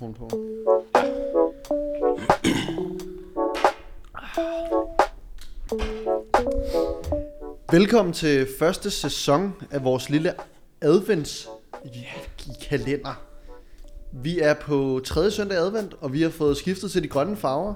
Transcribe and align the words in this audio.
mikrofon 0.00 0.14
på. 0.14 0.30
Velkommen 7.72 8.14
til 8.14 8.46
første 8.58 8.90
sæson 8.90 9.52
af 9.70 9.84
vores 9.84 10.10
lille 10.10 10.32
adventskalender. 10.80 13.22
Vi 14.12 14.38
er 14.38 14.54
på 14.54 15.00
tredje 15.04 15.30
søndag 15.30 15.58
advent, 15.58 15.94
og 16.00 16.12
vi 16.12 16.22
har 16.22 16.30
fået 16.30 16.56
skiftet 16.56 16.90
til 16.90 17.02
de 17.02 17.08
grønne 17.08 17.36
farver. 17.36 17.74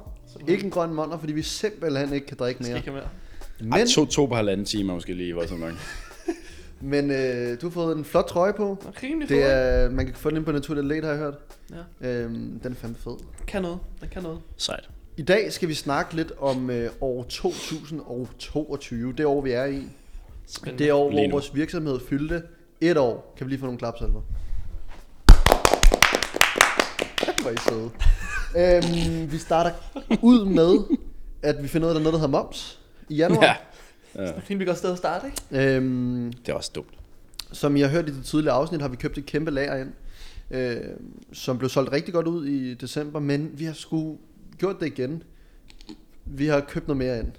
Ikke 0.49 0.65
en 0.65 0.71
grøn 0.71 0.95
måneder, 0.95 1.19
fordi 1.19 1.33
vi 1.33 1.43
simpelthen 1.43 2.13
ikke 2.13 2.27
kan 2.27 2.37
drikke 2.37 2.63
mere. 2.63 2.77
Ikke 2.77 2.91
mere. 2.91 3.09
Men, 3.61 3.73
Ej, 3.73 3.85
to, 3.95 4.07
to 4.07 4.27
på 4.27 4.35
halvanden 4.35 4.67
time 4.67 4.93
måske 4.93 5.15
lige, 5.15 5.37
var 5.37 5.47
sådan 5.47 5.59
nok. 5.59 5.73
Men 6.81 7.11
øh, 7.11 7.61
du 7.61 7.67
har 7.67 7.71
fået 7.71 7.99
en 7.99 8.05
flot 8.05 8.25
trøje 8.25 8.53
på. 8.53 8.79
Rimelig 9.03 9.29
Det 9.29 9.51
er, 9.51 9.91
man 9.91 10.07
kan 10.07 10.15
få 10.15 10.31
den 10.31 10.37
ind 10.37 10.45
på 10.45 10.53
Naturligt 10.53 10.85
Atlet, 10.85 11.05
har 11.05 11.11
jeg 11.11 11.19
hørt. 11.19 11.35
Ja. 12.03 12.09
Øhm, 12.09 12.61
den 12.63 12.73
er 12.73 12.77
fandme 12.77 12.97
fed. 12.99 13.17
Kan 13.47 13.63
noget. 13.63 13.79
Den 14.01 14.09
kan 14.09 14.23
noget. 14.23 14.39
Sejt. 14.57 14.89
I 15.17 15.23
dag 15.23 15.53
skal 15.53 15.69
vi 15.69 15.75
snakke 15.75 16.17
lidt 16.17 16.33
om 16.39 16.71
øh, 16.71 16.91
år 17.01 17.23
2022, 17.29 19.13
det 19.13 19.27
år 19.27 19.41
vi 19.41 19.53
er 19.53 19.65
i. 19.65 19.83
Spændende. 20.47 20.85
Det 20.85 20.93
år, 20.93 21.11
hvor 21.11 21.31
vores 21.31 21.55
virksomhed 21.55 22.01
fyldte 22.09 22.43
et 22.81 22.97
år. 22.97 23.35
Kan 23.37 23.47
vi 23.47 23.51
lige 23.51 23.61
få 23.61 23.67
nogle 23.67 23.79
klapsalver? 23.79 24.21
Hvor 27.43 27.51
I 27.51 27.57
søde. 27.69 27.91
øhm, 28.57 29.33
vi 29.33 29.39
starter 29.39 29.71
ud 30.23 30.45
med, 30.45 30.97
at 31.43 31.63
vi 31.63 31.69
finder 31.69 31.89
ud 31.89 31.95
af, 31.95 31.95
at 31.95 31.95
der 31.95 32.01
er 32.01 32.05
noget, 32.13 32.21
der 32.21 32.27
hedder 32.29 32.43
moms 32.43 32.79
i 33.09 33.15
januar. 33.17 33.45
Ja. 33.45 33.55
Ja. 34.15 34.33
Rimelig 34.51 34.67
godt 34.67 34.79
sted 34.79 34.93
at 34.93 34.99
starte, 34.99 35.27
ikke? 35.27 35.77
Øhm, 35.77 36.33
Det 36.33 36.49
er 36.49 36.55
også 36.57 36.71
dumt. 36.75 36.95
som 37.53 37.77
I 37.77 37.81
har 37.81 37.89
hørt 37.89 38.09
i 38.09 38.13
det 38.17 38.25
tidligere 38.25 38.55
afsnit, 38.55 38.81
har 38.81 38.89
vi 38.89 38.97
købt 38.97 39.19
et 39.19 39.27
kæmpe 39.27 39.51
lager 39.51 39.77
ind, 39.77 39.93
øh, 40.51 40.77
som 41.33 41.59
blev 41.59 41.69
solgt 41.71 41.93
rigtig 41.93 42.15
godt 42.15 42.27
ud 42.27 42.47
i 42.47 42.75
december, 42.75 43.21
men 43.21 43.51
vi 43.55 43.65
har 43.65 43.73
sgu 43.73 44.19
gjort 44.59 44.81
det 44.81 44.87
igen. 44.87 45.23
Vi 46.25 46.47
har 46.47 46.61
købt 46.61 46.89
noget 46.89 46.97
mere 46.99 47.19
ind. 47.19 47.33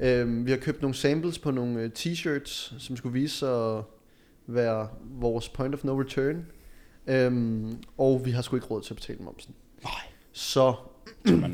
Øh, 0.00 0.46
vi 0.46 0.50
har 0.50 0.58
købt 0.58 0.82
nogle 0.82 0.94
samples 0.94 1.38
på 1.38 1.50
nogle 1.50 1.80
øh, 1.80 1.90
t-shirts, 1.98 2.74
som 2.78 2.96
skulle 2.96 3.12
vise 3.12 3.36
sig 3.36 3.76
at 3.78 3.82
være 4.46 4.88
vores 5.04 5.48
point 5.48 5.74
of 5.74 5.84
no 5.84 6.00
return. 6.00 6.46
Øhm, 7.06 7.76
og 7.98 8.22
vi 8.24 8.30
har 8.30 8.42
sgu 8.42 8.56
ikke 8.56 8.66
råd 8.68 8.82
til 8.82 8.92
at 8.92 8.96
betale 8.96 9.18
momsen. 9.18 9.54
Nej. 9.82 9.92
Så 10.32 10.74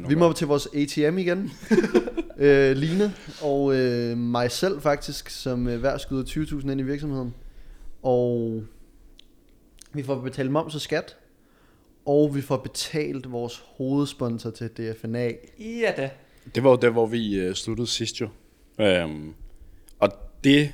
vi 0.09 0.15
må 0.15 0.33
til 0.33 0.47
vores 0.47 0.69
ATM 0.75 1.19
igen. 1.19 1.51
øh, 2.39 2.77
Line 2.77 3.15
og 3.43 3.75
øh, 3.75 4.17
mig 4.17 4.51
selv 4.51 4.81
faktisk, 4.81 5.31
som 5.31 5.69
øh, 5.69 5.81
hver 5.81 5.99
skyder 5.99 6.25
20.000 6.25 6.71
ind 6.71 6.81
i 6.81 6.85
virksomheden. 6.85 7.35
Og 8.03 8.63
vi 9.93 10.03
får 10.03 10.15
betalt 10.15 10.51
moms 10.51 10.75
og 10.75 10.81
skat. 10.81 11.17
Og 12.07 12.35
vi 12.35 12.41
får 12.41 12.57
betalt 12.57 13.33
vores 13.33 13.65
hovedsponsor 13.77 14.51
til 14.51 14.69
DFNA. 14.69 15.31
Ja 15.59 15.93
da. 15.97 16.11
Det 16.55 16.65
var 16.65 16.71
jo 16.71 16.77
der, 16.77 16.91
hvor 16.91 17.07
vi 17.07 17.39
øh, 17.39 17.55
sluttede 17.55 17.87
sidst 17.87 18.21
jo. 18.21 18.29
Øhm, 18.81 19.35
og 19.99 20.09
det 20.45 20.73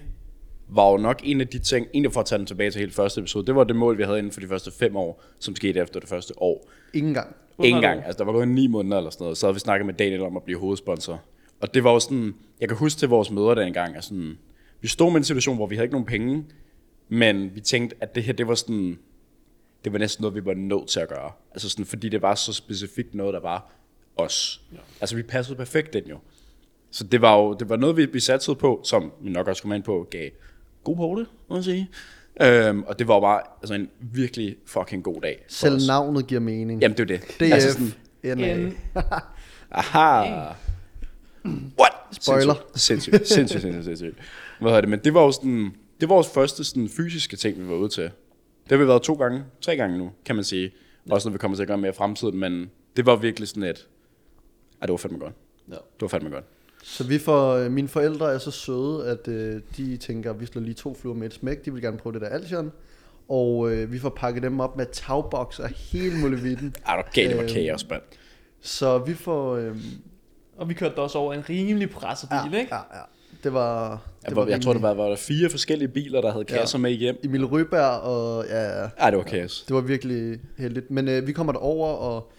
var 0.68 0.90
jo 0.90 0.96
nok 0.96 1.20
en 1.24 1.40
af 1.40 1.48
de 1.48 1.58
ting, 1.58 1.86
egentlig 1.94 2.12
for 2.12 2.20
at 2.20 2.26
tage 2.26 2.38
den 2.38 2.46
tilbage 2.46 2.70
til 2.70 2.78
helt 2.78 2.94
første 2.94 3.20
episode, 3.20 3.46
det 3.46 3.54
var 3.54 3.64
det 3.64 3.76
mål, 3.76 3.98
vi 3.98 4.02
havde 4.02 4.18
inden 4.18 4.32
for 4.32 4.40
de 4.40 4.48
første 4.48 4.70
fem 4.72 4.96
år, 4.96 5.22
som 5.38 5.56
skete 5.56 5.80
efter 5.80 6.00
det 6.00 6.08
første 6.08 6.42
år. 6.42 6.68
Ingen 6.94 7.14
gang. 7.14 7.36
Ingen 7.64 7.82
gang. 7.82 8.04
Altså, 8.04 8.18
der 8.18 8.24
var 8.24 8.32
gået 8.32 8.48
ni 8.48 8.66
måneder 8.66 8.96
eller 8.96 9.10
sådan 9.10 9.24
noget, 9.24 9.38
så 9.38 9.46
havde 9.46 9.54
vi 9.54 9.60
snakket 9.60 9.86
med 9.86 9.94
Daniel 9.94 10.22
om 10.22 10.36
at 10.36 10.42
blive 10.42 10.58
hovedsponsor. 10.58 11.20
Og 11.60 11.74
det 11.74 11.84
var 11.84 11.92
jo 11.92 12.00
sådan, 12.00 12.34
jeg 12.60 12.68
kan 12.68 12.76
huske 12.76 12.98
til 12.98 13.08
vores 13.08 13.30
møder 13.30 13.54
dengang, 13.54 13.96
at 13.96 14.04
sådan, 14.04 14.38
vi 14.80 14.88
stod 14.88 15.10
med 15.10 15.16
en 15.16 15.24
situation, 15.24 15.56
hvor 15.56 15.66
vi 15.66 15.74
havde 15.74 15.84
ikke 15.84 15.94
nogen 15.94 16.06
penge, 16.06 16.44
men 17.08 17.54
vi 17.54 17.60
tænkte, 17.60 17.96
at 18.00 18.14
det 18.14 18.22
her, 18.22 18.32
det 18.32 18.48
var 18.48 18.54
sådan, 18.54 18.98
det 19.84 19.92
var 19.92 19.98
næsten 19.98 20.22
noget, 20.22 20.34
vi 20.34 20.44
var 20.44 20.54
nødt 20.54 20.88
til 20.88 21.00
at 21.00 21.08
gøre. 21.08 21.32
Altså 21.52 21.68
sådan, 21.68 21.84
fordi 21.84 22.08
det 22.08 22.22
var 22.22 22.34
så 22.34 22.52
specifikt 22.52 23.14
noget, 23.14 23.34
der 23.34 23.40
var 23.40 23.72
os. 24.16 24.60
Ja. 24.72 24.78
Altså, 25.00 25.16
vi 25.16 25.22
passede 25.22 25.56
perfekt 25.56 25.94
ind 25.94 26.06
jo. 26.06 26.18
Så 26.90 27.04
det 27.04 27.20
var 27.20 27.36
jo 27.36 27.54
det 27.54 27.68
var 27.68 27.76
noget, 27.76 27.96
vi, 27.96 28.06
vi 28.06 28.20
satte 28.20 28.54
på, 28.54 28.80
som 28.84 29.12
vi 29.20 29.30
nok 29.30 29.48
også 29.48 29.62
kom 29.62 29.72
ind 29.72 29.82
på, 29.82 30.08
gav 30.10 30.30
god 30.84 30.96
på 30.96 31.16
det, 31.18 31.26
må 31.48 31.56
jeg 31.56 31.64
sige. 31.64 31.90
Øhm, 32.42 32.82
og 32.82 32.98
det 32.98 33.08
var 33.08 33.20
bare 33.20 33.40
altså, 33.62 33.74
en 33.74 33.90
virkelig 34.00 34.56
fucking 34.66 35.04
god 35.04 35.20
dag. 35.20 35.44
Selv 35.48 35.76
os. 35.76 35.86
navnet 35.86 36.26
giver 36.26 36.40
mening. 36.40 36.82
Jamen, 36.82 36.96
det 36.96 37.10
er 37.10 37.18
det. 37.18 37.20
DF. 37.20 37.52
Altså 37.52 37.72
sådan, 37.72 38.38
NA. 38.38 38.54
En, 38.54 38.76
Aha. 39.70 40.52
What? 41.80 41.92
Spoiler. 42.10 42.54
Sindssygt, 42.74 43.28
sindssygt, 43.28 43.62
sindssygt, 43.62 43.84
sindssygt. 43.84 44.16
Hvad 44.60 44.70
hedder 44.70 44.80
det? 44.80 44.90
Men 44.90 44.98
det 45.04 45.14
var 45.14 45.22
jo 45.22 45.32
sådan, 45.32 45.74
det 46.00 46.08
var 46.08 46.14
vores 46.14 46.28
første 46.34 46.64
sådan 46.64 46.88
fysiske 46.88 47.36
ting, 47.36 47.58
vi 47.58 47.68
var 47.68 47.74
ude 47.74 47.88
til. 47.88 48.02
Det 48.02 48.70
har 48.70 48.76
vi 48.76 48.88
været 48.88 49.02
to 49.02 49.14
gange, 49.14 49.42
tre 49.60 49.76
gange 49.76 49.98
nu, 49.98 50.10
kan 50.24 50.34
man 50.34 50.44
sige. 50.44 50.70
Også 51.10 51.28
når 51.28 51.32
vi 51.32 51.38
kommer 51.38 51.56
til 51.56 51.62
at 51.62 51.68
gøre 51.68 51.78
mere 51.78 51.90
i 51.90 51.94
fremtiden, 51.94 52.38
men 52.38 52.70
det 52.96 53.06
var 53.06 53.16
virkelig 53.16 53.48
sådan 53.48 53.62
et, 53.62 53.88
ej, 54.80 54.86
det 54.86 54.90
var 54.90 54.96
fandme 54.96 55.18
godt. 55.18 55.34
Ja. 55.68 55.74
Det 55.74 56.00
var 56.00 56.08
fandme 56.08 56.30
godt. 56.30 56.44
Så 56.82 57.04
vi 57.04 57.18
får, 57.18 57.54
øh, 57.54 57.70
mine 57.70 57.88
forældre 57.88 58.34
er 58.34 58.38
så 58.38 58.50
søde, 58.50 59.06
at 59.06 59.28
øh, 59.28 59.60
de 59.76 59.96
tænker, 59.96 60.30
at 60.30 60.40
vi 60.40 60.46
slår 60.46 60.62
lige 60.62 60.74
to 60.74 60.94
fluer 60.94 61.14
med 61.14 61.26
et 61.26 61.34
smæk. 61.34 61.64
De 61.64 61.72
vil 61.72 61.82
gerne 61.82 61.98
prøve 61.98 62.12
det 62.12 62.20
der 62.22 62.28
Altion. 62.28 62.72
Og 63.28 63.72
øh, 63.72 63.92
vi 63.92 63.98
får 63.98 64.08
pakket 64.08 64.42
dem 64.42 64.60
op 64.60 64.76
med 64.76 64.86
tagboks 64.92 65.58
og 65.58 65.68
hele 65.68 66.16
muligheden. 66.18 66.74
Ej, 66.86 66.96
det 66.96 67.04
var 67.04 67.10
galt, 67.14 67.28
det 67.28 67.36
var 67.36 67.42
Øhm, 67.42 67.52
kaos, 67.52 67.88
mand. 67.88 68.02
Så 68.60 68.98
vi 68.98 69.14
får... 69.14 69.56
Øh, 69.56 69.76
og 70.58 70.68
vi 70.68 70.74
kørte 70.74 70.94
da 70.96 71.00
også 71.00 71.18
over 71.18 71.34
en 71.34 71.48
rimelig 71.48 71.90
presset 71.90 72.28
bil, 72.28 72.52
ja, 72.52 72.58
ikke? 72.60 72.74
ja, 72.74 72.80
ja. 72.98 73.02
Det 73.44 73.52
var... 73.52 73.90
Det 74.20 74.28
Jeg, 74.28 74.36
var, 74.36 74.46
jeg 74.46 74.60
tror, 74.60 74.72
der 74.72 74.80
var, 74.80 74.94
var 74.94 75.08
der 75.08 75.16
fire 75.16 75.50
forskellige 75.50 75.88
biler, 75.88 76.20
der 76.20 76.32
havde 76.32 76.44
Ja. 76.50 76.58
kasser 76.58 76.78
med 76.78 76.90
hjem. 76.90 77.16
Emil 77.24 77.44
Røberg 77.46 78.00
og... 78.00 78.44
Ja, 78.48 78.80
ja. 78.82 78.88
Ej, 78.98 79.10
det 79.10 79.16
var 79.18 79.24
kaos. 79.24 79.64
Det 79.68 79.74
var 79.76 79.80
virkelig 79.80 80.38
heldigt. 80.58 80.90
Men 80.90 81.08
øh, 81.08 81.26
vi 81.26 81.32
kommer 81.32 81.52
derover 81.52 81.88
og 81.88 82.32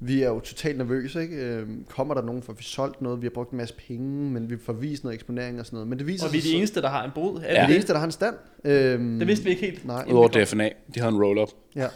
vi 0.00 0.22
er 0.22 0.28
jo 0.28 0.40
totalt 0.40 0.78
nervøse, 0.78 1.22
ikke? 1.22 1.36
Øh, 1.36 1.66
kommer 1.88 2.14
der 2.14 2.22
nogen, 2.22 2.42
for 2.42 2.52
vi 2.52 2.62
solgt 2.62 3.02
noget, 3.02 3.20
vi 3.22 3.26
har 3.26 3.30
brugt 3.30 3.50
en 3.50 3.56
masse 3.58 3.74
penge, 3.88 4.30
men 4.30 4.50
vi 4.50 4.56
får 4.66 4.72
vist 4.72 5.04
noget 5.04 5.14
eksponering 5.14 5.60
og 5.60 5.66
sådan 5.66 5.76
noget. 5.76 5.88
Men 5.88 5.98
det 5.98 6.06
viser 6.06 6.26
Og 6.26 6.32
vi 6.32 6.38
er 6.38 6.42
de 6.42 6.52
eneste, 6.54 6.82
der 6.82 6.88
har 6.88 7.04
en 7.04 7.10
bod. 7.14 7.36
Er 7.36 7.40
Vi 7.40 7.46
ja. 7.46 7.52
er 7.54 7.54
det 7.54 7.62
de 7.62 7.68
det? 7.68 7.74
eneste, 7.74 7.92
der 7.92 7.98
har 7.98 8.06
en 8.06 8.12
stand. 8.12 8.34
Øhm, 8.64 9.18
Det 9.18 9.28
vidste 9.28 9.44
vi 9.44 9.50
ikke 9.50 9.62
helt. 9.62 9.86
Nej. 9.86 10.04
Udover 10.08 10.28
DFNA, 10.28 10.70
de 10.94 11.00
havde 11.00 11.14
en 11.14 11.22
roll-up. 11.22 11.48
Ja, 11.76 11.86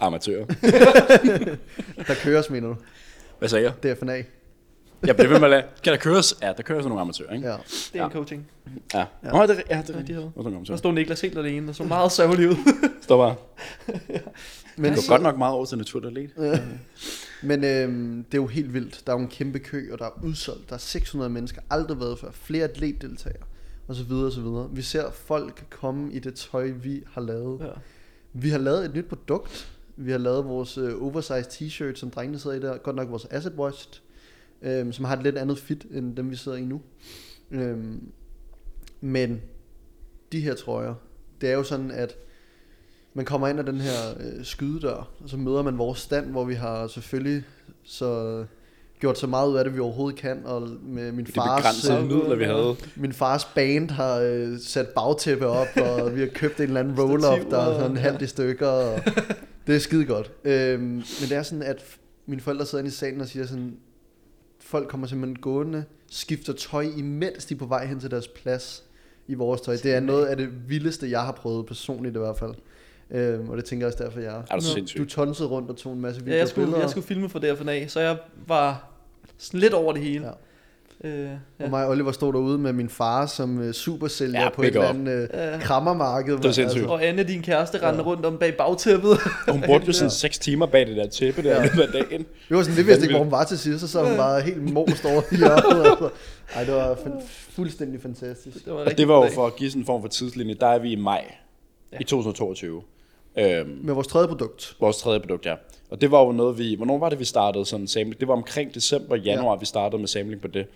Amatører. 0.00 0.44
der 2.08 2.14
køres, 2.22 2.50
mener 2.50 2.68
du. 2.68 2.76
Hvad 3.38 3.48
sagde 3.48 3.72
jeg? 3.82 3.96
DFNA. 3.96 4.22
Jeg 5.06 5.16
blev 5.16 5.30
ved 5.30 5.36
med 5.38 5.44
at 5.44 5.50
lade. 5.50 5.62
Kan 5.84 5.92
der 5.92 5.98
køres? 5.98 6.34
Ja, 6.42 6.52
der 6.56 6.62
kører 6.62 6.78
sådan 6.78 6.88
nogle 6.88 7.00
amatører, 7.00 7.32
ikke? 7.34 7.48
Ja. 7.48 7.56
Det 7.92 8.00
er 8.00 8.04
en 8.04 8.12
coaching. 8.12 8.46
Ja. 8.94 8.98
Ja. 8.98 9.04
ja. 9.24 9.30
Nå, 9.32 9.42
det, 9.42 9.50
er- 9.50 9.54
ja, 9.76 9.82
det 9.82 9.90
er 9.90 9.94
Ja, 9.94 9.98
rigtigt. 9.98 10.18
er 10.18 10.30
Der 10.42 10.46
amatører? 10.46 10.76
stod 10.76 10.92
Niklas 10.92 11.20
helt 11.20 11.38
alene, 11.38 11.66
der 11.66 11.72
så 11.72 11.84
meget 11.84 12.12
sørgelig 12.12 12.48
ud. 12.48 12.54
Står 13.02 13.16
bare. 13.16 13.34
Men, 14.76 14.92
Det 14.92 14.96
går 14.96 15.08
godt 15.08 15.22
nok 15.22 15.38
meget 15.38 15.54
over 15.54 15.64
til 15.64 15.78
naturligt. 15.78 16.32
men 17.42 17.64
øhm, 17.64 18.24
det 18.24 18.38
er 18.38 18.42
jo 18.42 18.46
helt 18.46 18.74
vildt. 18.74 19.02
Der 19.06 19.12
er 19.12 19.16
jo 19.16 19.22
en 19.22 19.28
kæmpe 19.28 19.58
kø, 19.58 19.92
og 19.92 19.98
der 19.98 20.04
er 20.04 20.24
udsolgt. 20.24 20.68
Der 20.68 20.74
er 20.74 20.78
600 20.78 21.30
mennesker, 21.30 21.62
aldrig 21.70 22.00
været 22.00 22.18
før. 22.18 22.30
Flere 22.32 22.64
atletdeltagere, 22.64 23.42
og 23.88 23.94
så 23.94 24.04
videre, 24.04 24.26
og 24.26 24.32
så 24.32 24.40
videre. 24.40 24.68
Vi 24.72 24.82
ser 24.82 25.10
folk 25.10 25.64
komme 25.70 26.12
i 26.12 26.18
det 26.18 26.34
tøj, 26.34 26.70
vi 26.82 27.02
har 27.12 27.20
lavet. 27.20 27.60
Ja. 27.60 27.66
Vi 28.32 28.50
har 28.50 28.58
lavet 28.58 28.84
et 28.84 28.94
nyt 28.94 29.06
produkt. 29.08 29.68
Vi 29.96 30.10
har 30.10 30.18
lavet 30.18 30.44
vores 30.44 30.78
øh, 30.78 31.02
oversized 31.02 31.44
t-shirt, 31.52 31.96
som 31.96 32.10
drengene 32.10 32.38
sidder 32.38 32.56
i 32.56 32.60
der. 32.60 32.76
Godt 32.76 32.96
nok 32.96 33.10
vores 33.10 33.24
acid 33.30 33.50
washed, 33.58 33.92
øhm, 34.62 34.92
som 34.92 35.04
har 35.04 35.16
et 35.16 35.22
lidt 35.22 35.38
andet 35.38 35.58
fit, 35.58 35.86
end 35.90 36.16
dem 36.16 36.30
vi 36.30 36.36
sidder 36.36 36.58
i 36.58 36.64
nu. 36.64 36.80
Øhm, 37.50 38.00
men 39.00 39.40
de 40.32 40.40
her 40.40 40.54
trøjer, 40.54 40.94
det 41.40 41.48
er 41.50 41.54
jo 41.54 41.62
sådan, 41.62 41.90
at 41.90 42.14
man 43.14 43.24
kommer 43.24 43.48
ind 43.48 43.58
ad 43.60 43.64
den 43.64 43.80
her 43.80 43.92
øh, 44.20 44.44
skydedør, 44.44 45.10
og 45.22 45.28
så 45.28 45.36
møder 45.36 45.62
man 45.62 45.78
vores 45.78 45.98
stand, 45.98 46.30
hvor 46.30 46.44
vi 46.44 46.54
har 46.54 46.86
selvfølgelig 46.86 47.44
så 47.84 48.44
gjort 49.00 49.18
så 49.18 49.26
meget 49.26 49.48
ud 49.50 49.56
af 49.56 49.64
det, 49.64 49.74
vi 49.74 49.78
overhovedet 49.80 50.20
kan, 50.20 50.42
og 50.44 50.68
med 50.82 51.12
min 51.12 51.26
Det 51.26 51.34
fars, 51.34 51.58
begrænsede 51.60 51.98
øh, 51.98 52.04
midler, 52.06 52.36
vi 52.36 52.44
havde. 52.44 52.76
min 52.96 53.12
fars 53.12 53.44
band 53.44 53.90
har 53.90 54.16
øh, 54.18 54.58
sat 54.58 54.88
bagtæppe 54.88 55.46
op, 55.46 55.66
og 55.76 56.10
vi 56.14 56.20
har 56.20 56.28
købt 56.34 56.56
en 56.56 56.62
eller 56.62 56.80
anden 56.80 57.00
roll-up, 57.00 57.50
der 57.50 57.58
er 57.58 57.64
sådan 57.64 57.80
Stativer. 57.80 57.98
halvt 58.00 58.22
i 58.22 58.26
stykker, 58.26 58.66
og 58.68 59.00
det 59.66 59.74
er 59.74 59.78
skide 59.78 60.04
godt. 60.04 60.32
Øhm, 60.44 60.82
men 60.90 61.02
det 61.28 61.32
er 61.32 61.42
sådan, 61.42 61.62
at 61.62 61.84
mine 62.26 62.40
forældre 62.42 62.66
sidder 62.66 62.82
inde 62.84 62.88
i 62.88 62.92
salen 62.92 63.20
og 63.20 63.26
siger 63.26 63.46
sådan, 63.46 63.76
folk 64.60 64.88
kommer 64.88 65.06
simpelthen 65.06 65.36
gående, 65.38 65.84
skifter 66.10 66.52
tøj, 66.52 66.86
imens 66.96 67.44
de 67.44 67.54
er 67.54 67.58
på 67.58 67.66
vej 67.66 67.86
hen 67.86 68.00
til 68.00 68.10
deres 68.10 68.28
plads 68.28 68.84
i 69.26 69.34
vores 69.34 69.60
tøj. 69.60 69.76
Det 69.82 69.94
er 69.94 70.00
noget 70.00 70.26
af 70.26 70.36
det 70.36 70.68
vildeste, 70.68 71.10
jeg 71.10 71.20
har 71.20 71.32
prøvet 71.32 71.66
personligt 71.66 72.16
i 72.16 72.18
hvert 72.18 72.38
fald. 72.38 72.54
Øhm, 73.10 73.48
og 73.48 73.56
det 73.56 73.64
tænker 73.64 73.86
jeg 73.86 73.94
også 73.94 74.04
derfor, 74.04 74.20
jeg 74.20 74.36
er. 74.36 74.42
Er 74.50 74.94
du 74.98 75.04
tonsede 75.04 75.48
rundt 75.48 75.70
og 75.70 75.76
tog 75.76 75.92
en 75.92 76.00
masse 76.00 76.20
Ja, 76.20 76.24
videoer 76.24 76.38
jeg 76.38 76.48
skulle, 76.48 76.64
billeder. 76.66 76.80
jeg 76.82 76.90
skulle 76.90 77.06
filme 77.06 77.28
for 77.28 77.38
DFNA, 77.38 77.86
så 77.86 78.00
jeg 78.00 78.18
var 78.46 78.90
sådan 79.38 79.60
lidt 79.60 79.74
over 79.74 79.92
det 79.92 80.02
hele. 80.02 80.26
Ja. 80.26 80.32
Øh, 81.04 81.28
Og 81.30 81.38
ja. 81.60 81.68
mig 81.68 81.84
og 81.84 81.90
Oliver 81.90 82.12
stod 82.12 82.32
derude 82.32 82.58
med 82.58 82.72
min 82.72 82.88
far 82.88 83.26
som 83.26 83.58
uh, 83.58 83.70
supersælger 83.72 84.40
Ja, 84.42 84.48
på 84.48 84.62
et 84.62 84.66
eller 84.66 84.82
andet 84.88 85.28
uh, 85.32 85.38
Ja. 85.38 85.58
krammermarked. 85.60 86.38
var 86.42 86.50
sindssygt. 86.50 86.86
Og 86.86 87.04
Anne, 87.04 87.22
din 87.22 87.42
kæreste, 87.42 87.82
rendte 87.82 88.02
Ja. 88.02 88.06
rundt 88.08 88.26
om 88.26 88.38
bag 88.38 88.56
bagtæppet. 88.56 89.10
Og 89.46 89.52
hun 89.52 89.62
brugte 89.66 89.86
jo 89.86 89.92
sådan 90.00 90.10
6 90.10 90.38
timer 90.38 90.66
bag 90.66 90.86
det 90.86 90.96
der 90.96 91.06
tæppe 91.08 91.42
der 91.42 91.50
Ja. 91.56 91.62
løbet 91.62 91.80
af 91.82 91.88
dagen. 92.04 92.26
Vi 92.48 92.56
var 92.56 92.62
sådan, 92.62 92.76
vi 92.76 92.82
vidste 92.82 93.02
ikke, 93.04 93.14
hvor 93.14 93.22
hun 93.24 93.32
var 93.32 93.44
til 93.44 93.58
sidst, 93.58 93.80
så 93.80 93.88
så 93.88 94.04
hun 94.04 94.16
bare 94.16 94.40
helt 94.40 94.72
most 94.72 95.04
over 95.04 95.22
i 95.32 95.36
hjørnet. 95.36 95.90
Altså. 95.90 96.08
Ej, 96.54 96.64
det 96.64 96.74
var 96.74 96.98
fuldstændig 97.50 98.02
fantastisk. 98.02 98.64
Det 98.64 98.72
var, 98.72 98.78
Og 98.84 98.98
det 98.98 99.08
var 99.08 99.14
jo 99.24 99.30
for 99.34 99.46
at 99.46 99.56
give 99.56 99.70
sådan 99.70 99.82
en 99.82 99.86
form 99.86 100.00
for 100.02 100.08
tidslinje. 100.08 100.54
Der 100.60 100.66
er 100.66 100.78
vi 100.78 100.92
i 100.92 100.96
maj 100.96 101.24
Ja. 101.92 101.96
i 102.00 102.04
2022. 102.04 102.82
Øhm, 103.38 103.78
Med 103.82 103.94
vores 103.94 104.06
tredje 104.06 104.28
produkt. 104.28 104.76
vores 104.80 104.96
tredje 104.96 105.20
produkt, 105.20 105.46
ja. 105.46 105.54
Og 105.90 106.00
det 106.00 106.10
var 106.10 106.24
jo 106.24 106.32
noget, 106.32 106.58
vi... 106.58 106.74
Hvornår 106.74 106.98
var 106.98 107.08
det, 107.08 107.18
vi 107.18 107.24
startede 107.24 107.66
sådan 107.66 107.84
en 107.84 107.88
samling? 107.88 108.20
Det 108.20 108.28
var 108.28 108.34
omkring 108.34 108.74
december, 108.74 109.16
januar, 109.16 109.52
ja. 109.52 109.58
vi 109.58 109.66
startede 109.66 110.00
med 110.00 110.08
samling 110.08 110.40
på 110.40 110.48
det. 110.48 110.66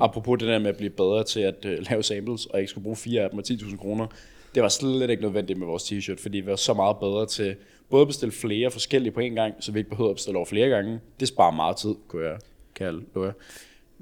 Apropos 0.00 0.38
det 0.38 0.48
der 0.48 0.58
med 0.58 0.66
at 0.66 0.76
blive 0.76 0.90
bedre 0.90 1.24
til 1.24 1.40
at 1.40 1.64
uh, 1.64 1.70
lave 1.90 2.02
samples, 2.02 2.46
og 2.46 2.58
ikke 2.60 2.70
skulle 2.70 2.82
bruge 2.82 2.96
fire 2.96 3.22
af 3.22 3.30
dem 3.30 3.38
og 3.38 3.44
10.000 3.48 3.76
kroner. 3.76 4.06
Det 4.54 4.62
var 4.62 4.68
slet 4.68 5.10
ikke 5.10 5.22
nødvendigt 5.22 5.58
med 5.58 5.66
vores 5.66 5.92
t-shirt, 5.92 6.22
fordi 6.22 6.38
vi 6.38 6.46
var 6.46 6.56
så 6.56 6.74
meget 6.74 6.96
bedre 6.98 7.26
til 7.26 7.56
både 7.90 8.00
at 8.00 8.06
bestille 8.06 8.32
flere 8.32 8.70
forskellige 8.70 9.12
på 9.12 9.20
en 9.20 9.34
gang, 9.34 9.54
så 9.60 9.72
vi 9.72 9.78
ikke 9.78 9.90
behøvede 9.90 10.10
at 10.10 10.16
bestille 10.16 10.36
over 10.36 10.46
flere 10.46 10.68
gange. 10.68 11.00
Det 11.20 11.28
sparer 11.28 11.50
meget 11.50 11.76
tid, 11.76 11.94
kunne 12.08 12.24
jeg 12.24 12.36
kalde 12.74 13.02
det. 13.14 13.34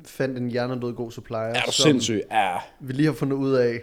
Fandt 0.05 0.39
en 0.39 0.51
hjernedød 0.51 0.93
god 0.93 1.11
supplier, 1.11 1.41
Er 1.41 1.61
du 1.67 1.73
sindssyg? 1.73 2.23
Ja, 2.31 2.57
vi 2.81 2.93
lige 2.93 3.07
har 3.07 3.13
fundet 3.13 3.37
ud 3.37 3.53
af, 3.53 3.81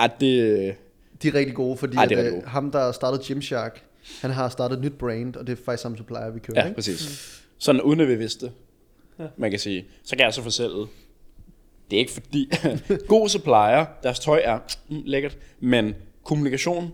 ja 0.00 0.08
det... 0.20 0.74
de 1.22 1.28
er 1.28 1.34
rigtig 1.34 1.54
gode, 1.54 1.76
fordi 1.76 1.96
Ej, 1.96 2.06
det 2.06 2.12
er 2.12 2.18
at, 2.18 2.24
rigtig 2.24 2.36
øh, 2.36 2.42
gode. 2.42 2.50
ham, 2.50 2.70
der 2.70 2.92
startede 2.92 3.22
Gymshark, 3.24 3.82
han 4.20 4.30
har 4.30 4.48
startet 4.48 4.76
et 4.76 4.82
nyt 4.84 4.98
brand, 4.98 5.36
og 5.36 5.46
det 5.46 5.52
er 5.58 5.64
faktisk 5.64 5.82
samme 5.82 5.96
supplier, 5.96 6.30
vi 6.30 6.40
kører. 6.40 6.60
Ja, 6.60 6.64
ikke? 6.64 6.74
præcis. 6.74 7.42
Sådan 7.58 7.82
uden 7.82 8.00
at 8.00 8.08
vi 8.08 8.14
vidste, 8.14 8.52
Ja. 9.18 9.26
man 9.36 9.50
kan 9.50 9.60
sige. 9.60 9.84
Så 10.04 10.16
kan 10.16 10.24
jeg 10.24 10.34
så 10.34 10.42
fortælle, 10.42 10.76
det 11.90 11.96
er 11.96 11.98
ikke 11.98 12.12
fordi... 12.12 12.50
God 13.08 13.28
supplier, 13.28 13.86
deres 14.02 14.18
tøj 14.18 14.40
er 14.44 14.58
mm, 14.88 15.02
lækkert, 15.04 15.38
men 15.60 15.94
kommunikation 16.24 16.92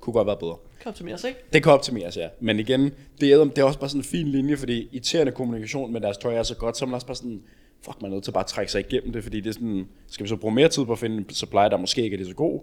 kunne 0.00 0.12
godt 0.12 0.26
være 0.26 0.36
bedre. 0.36 0.56
Kom 0.84 0.92
til 0.92 1.14
os, 1.14 1.24
ikke? 1.24 1.38
Det 1.52 1.62
kan 1.62 1.72
optimeres, 1.72 2.16
ja. 2.16 2.28
Men 2.40 2.60
igen, 2.60 2.90
det 3.20 3.32
er, 3.32 3.44
det 3.44 3.58
er 3.58 3.64
også 3.64 3.78
bare 3.78 3.88
sådan 3.88 4.00
en 4.00 4.04
fin 4.04 4.28
linje, 4.28 4.56
fordi 4.56 4.88
irriterende 4.92 5.32
kommunikation 5.32 5.92
med 5.92 6.00
deres 6.00 6.16
tøj 6.16 6.34
er 6.34 6.42
så 6.42 6.56
godt, 6.56 6.76
så 6.76 6.84
er 6.84 6.86
man 6.86 6.94
også 6.94 7.06
bare 7.06 7.16
sådan, 7.16 7.42
fuck, 7.84 8.02
man 8.02 8.10
er 8.10 8.14
nødt 8.14 8.24
til 8.24 8.32
bare 8.32 8.42
at 8.44 8.46
trække 8.46 8.72
sig 8.72 8.80
igennem 8.80 9.12
det, 9.12 9.22
fordi 9.22 9.40
det 9.40 9.48
er 9.48 9.54
sådan, 9.54 9.88
skal 10.08 10.24
vi 10.24 10.28
så 10.28 10.36
bruge 10.36 10.54
mere 10.54 10.68
tid 10.68 10.84
på 10.84 10.92
at 10.92 10.98
finde 10.98 11.16
en 11.16 11.30
supply, 11.30 11.58
der 11.70 11.76
måske 11.76 12.02
ikke 12.02 12.14
er 12.14 12.18
lige 12.18 12.28
så 12.28 12.34
god, 12.34 12.60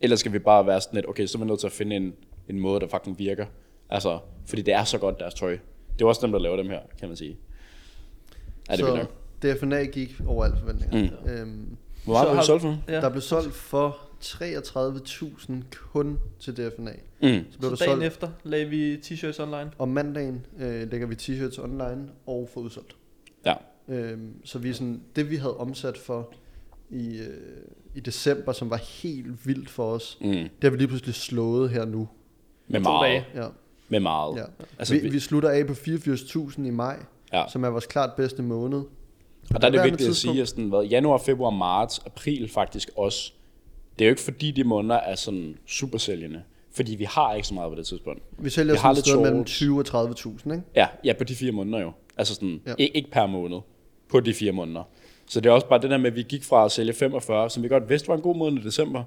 eller 0.00 0.16
skal 0.16 0.32
vi 0.32 0.38
bare 0.38 0.66
være 0.66 0.80
sådan 0.80 0.96
lidt, 0.96 1.08
okay, 1.08 1.26
så 1.26 1.38
er 1.38 1.42
vi 1.42 1.48
nødt 1.48 1.60
til 1.60 1.66
at 1.66 1.72
finde 1.72 1.96
en, 1.96 2.14
en 2.48 2.58
måde, 2.60 2.80
der 2.80 2.88
faktisk 2.88 3.18
virker. 3.18 3.46
Altså, 3.90 4.18
fordi 4.46 4.62
det 4.62 4.74
er 4.74 4.84
så 4.84 4.98
godt, 4.98 5.18
deres 5.18 5.34
tøj. 5.34 5.58
Det 5.98 6.04
er 6.04 6.08
også 6.08 6.20
dem, 6.26 6.32
der 6.32 6.38
laver 6.38 6.56
dem 6.56 6.66
her, 6.66 6.80
kan 6.98 7.08
man 7.08 7.16
sige. 7.16 7.36
Er 8.68 8.76
det 8.76 8.84
så 8.86 8.96
nok? 8.96 9.12
DFNA 9.42 9.84
gik 9.84 10.20
over 10.26 10.44
alle 10.44 10.56
forventninger. 10.58 11.10
Mm. 11.24 11.30
Øhm, 11.30 11.76
Hvor 12.04 12.12
meget 12.14 12.28
har- 12.28 12.36
vi 12.36 12.46
solgt 12.46 12.62
for? 12.62 12.78
Ja. 12.88 13.00
Der 13.00 13.08
blev 13.08 13.20
solgt 13.22 13.54
for 13.54 13.98
33.000 14.20 15.52
kun 15.92 16.18
til 16.40 16.56
DFNA. 16.56 16.92
Mm. 17.22 17.44
Så 17.50 17.58
blev 17.58 17.76
Så 17.76 17.84
dagen 17.84 17.92
solgt, 17.92 18.04
efter 18.04 18.28
lagde 18.44 18.66
vi 18.66 18.96
t-shirts 18.96 19.42
online. 19.42 19.70
om 19.78 19.88
mandagen 19.88 20.46
øh, 20.58 20.90
lægger 20.90 21.06
vi 21.06 21.14
t-shirts 21.14 21.62
online 21.62 22.08
og 22.26 22.48
får 22.54 22.60
udsolgt. 22.60 22.96
Ja. 23.46 23.54
Øhm, 23.88 24.32
så 24.44 24.58
vi 24.58 24.72
sådan, 24.72 25.02
det 25.16 25.30
vi 25.30 25.36
havde 25.36 25.56
omsat 25.56 25.98
for 25.98 26.32
i, 26.90 27.18
øh, 27.18 27.28
i 27.94 28.00
december, 28.00 28.52
som 28.52 28.70
var 28.70 28.76
helt 28.76 29.46
vildt 29.46 29.70
for 29.70 29.90
os, 29.92 30.18
Mm. 30.20 30.26
det 30.30 30.48
har 30.62 30.70
vi 30.70 30.76
lige 30.76 30.88
pludselig 30.88 31.14
slået 31.14 31.70
her 31.70 31.84
nu. 31.84 32.08
Med 32.68 32.80
To 32.80 32.82
meget. 32.90 33.24
dage. 33.34 33.42
Ja. 33.44 33.48
Med 33.88 34.00
meget. 34.00 34.36
Ja. 34.36 34.42
Altså, 34.78 34.94
vi, 34.94 35.08
vi- 35.08 35.20
slutter 35.20 35.48
af 35.48 35.66
på 35.66 35.72
84.000 35.72 36.66
i 36.66 36.70
maj, 36.70 36.96
Ja. 37.32 37.44
som 37.52 37.64
er 37.64 37.68
vores 37.68 37.86
klart 37.86 38.10
bedste 38.16 38.42
måned. 38.42 38.82
Og 39.54 39.60
der 39.60 39.66
er 39.66 39.70
det 39.70 39.84
vigtigt 39.84 40.10
at 40.10 40.16
sige, 40.16 40.42
at 40.42 40.48
sådan, 40.48 40.68
hvad, 40.68 40.82
januar, 40.82 41.18
februar, 41.18 41.50
marts, 41.50 42.00
april 42.06 42.48
faktisk 42.48 42.90
også. 42.96 43.32
Det 43.98 44.04
er 44.04 44.08
jo 44.08 44.12
ikke 44.12 44.22
fordi, 44.22 44.50
de 44.50 44.64
måneder 44.64 44.94
er 44.94 45.14
sådan 45.14 45.56
super 45.66 45.98
sælgende. 45.98 46.42
Fordi 46.72 46.94
vi 46.94 47.04
har 47.04 47.34
ikke 47.34 47.48
så 47.48 47.54
meget 47.54 47.72
på 47.72 47.78
det 47.78 47.86
tidspunkt. 47.86 48.22
Vi 48.38 48.50
sælger 48.50 48.72
Vi 48.74 48.78
har 48.78 48.82
sådan 48.82 48.92
et 48.92 48.96
lidt 48.96 49.06
sted 49.06 49.20
mellem 49.20 49.46
shorts. 49.46 49.52
20 49.52 49.80
og 49.80 50.10
30.000, 50.10 50.52
ikke? 50.52 50.62
Ja, 50.76 50.86
ja, 51.04 51.12
på 51.12 51.24
de 51.24 51.34
fire 51.34 51.52
måneder 51.52 51.80
jo. 51.80 51.92
Altså 52.16 52.34
sådan, 52.34 52.60
Ja. 52.66 52.70
ja. 52.70 52.74
ikke, 52.78 52.96
ikke 52.96 53.10
per 53.10 53.26
måned. 53.26 53.58
På 54.08 54.20
de 54.20 54.34
fire 54.34 54.52
måneder. 54.52 54.82
Så 55.26 55.40
det 55.40 55.50
er 55.50 55.54
også 55.54 55.68
bare 55.68 55.80
det 55.82 55.90
der 55.90 55.98
med, 55.98 56.06
at 56.10 56.16
vi 56.16 56.22
gik 56.22 56.44
fra 56.44 56.64
at 56.64 56.72
sælge 56.72 56.92
45, 56.92 57.50
som 57.50 57.62
vi 57.62 57.68
godt 57.68 57.88
vidste 57.88 58.08
var 58.08 58.14
en 58.14 58.20
god 58.22 58.36
måned 58.36 58.62
i 58.62 58.64
december, 58.64 59.04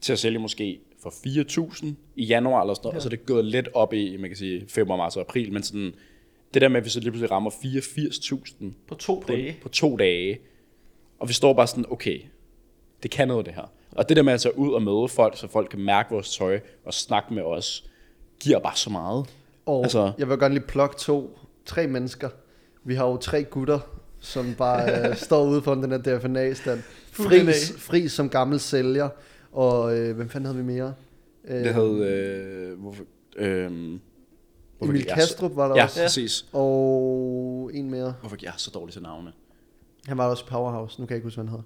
til 0.00 0.12
at 0.12 0.18
sælge 0.18 0.38
måske 0.38 0.80
for 1.10 1.70
4.000 1.70 1.86
i 2.16 2.24
januar 2.24 2.60
eller 2.60 2.74
sådan 2.74 2.86
noget. 2.86 2.94
Ja. 2.94 2.96
Og 2.96 3.02
så 3.02 3.08
er 3.08 3.10
det 3.10 3.26
gået 3.26 3.44
lidt 3.44 3.68
op 3.74 3.92
i, 3.92 4.16
man 4.16 4.30
kan 4.30 4.36
sige, 4.36 4.64
februar, 4.68 4.96
marts 4.96 5.16
og 5.16 5.20
april. 5.20 5.52
Men 5.52 5.62
sådan, 5.62 5.92
det 6.54 6.62
der 6.62 6.68
med, 6.68 6.76
at 6.76 6.84
vi 6.84 6.90
så 6.90 7.00
lige 7.00 7.10
pludselig 7.10 7.30
rammer 7.30 7.50
84.000 7.50 8.64
På 8.88 8.94
to 8.94 9.14
på, 9.14 9.32
dage. 9.32 9.58
på 9.62 9.68
to 9.68 9.96
dage. 9.96 10.38
Og 11.18 11.28
vi 11.28 11.32
står 11.32 11.52
bare 11.52 11.66
sådan, 11.66 11.84
okay, 11.90 12.20
det 13.02 13.10
kan 13.10 13.28
noget 13.28 13.46
det 13.46 13.54
her. 13.54 13.72
Og 13.92 14.08
det 14.08 14.16
der 14.16 14.22
med 14.22 14.32
at 14.32 14.40
tage 14.40 14.58
ud 14.58 14.72
og 14.72 14.82
møde 14.82 15.08
folk, 15.08 15.36
så 15.38 15.48
folk 15.48 15.68
kan 15.70 15.80
mærke 15.80 16.10
vores 16.10 16.36
tøj 16.36 16.60
og 16.84 16.94
snakke 16.94 17.34
med 17.34 17.42
os, 17.42 17.84
giver 18.40 18.58
bare 18.58 18.76
så 18.76 18.90
meget. 18.90 19.26
Og 19.66 19.82
altså, 19.82 20.12
jeg 20.18 20.28
vil 20.28 20.38
gerne 20.38 20.54
lige 20.54 20.66
plukke 20.66 20.96
to, 20.96 21.38
tre 21.64 21.86
mennesker. 21.86 22.28
Vi 22.84 22.94
har 22.94 23.06
jo 23.06 23.16
tre 23.16 23.44
gutter, 23.44 23.78
som 24.20 24.54
bare 24.58 25.08
øh, 25.08 25.16
står 25.16 25.44
ude 25.44 25.62
foran 25.62 25.82
den 25.82 25.90
her 25.90 25.98
DFNA-stand. 25.98 26.82
Fuld 27.12 27.28
Fris, 27.28 27.72
Fris 27.78 28.12
som 28.12 28.28
gammel 28.28 28.60
sælger, 28.60 29.08
og 29.52 29.98
øh, 29.98 30.16
hvem 30.16 30.28
fanden 30.28 30.46
havde 30.46 30.56
vi 30.58 30.64
mere? 30.72 30.94
Øh, 31.48 31.64
Det 31.64 31.74
hed, 31.74 32.04
øh, 32.04 32.78
hvorfor, 32.80 33.04
øh, 33.36 33.70
hvorfor 34.78 34.92
Emil 34.92 35.04
Kastrup 35.04 35.56
var 35.56 35.68
der 35.68 35.74
Så, 35.74 35.78
ja, 35.78 35.84
også. 35.84 36.00
præcis. 36.02 36.46
Og 36.52 37.70
en 37.74 37.90
mere. 37.90 38.14
Hvorfor 38.20 38.36
gik 38.36 38.46
jeg 38.46 38.52
så 38.56 38.70
dårligt 38.74 38.92
til 38.92 39.02
navne? 39.02 39.32
Han 40.06 40.18
var 40.18 40.26
også 40.26 40.44
i 40.46 40.50
Powerhouse, 40.50 41.00
nu 41.00 41.06
kan 41.06 41.10
jeg 41.12 41.16
ikke 41.16 41.26
huske, 41.26 41.36
hvad 41.36 41.44
han 41.44 41.50
hedder. 41.50 41.64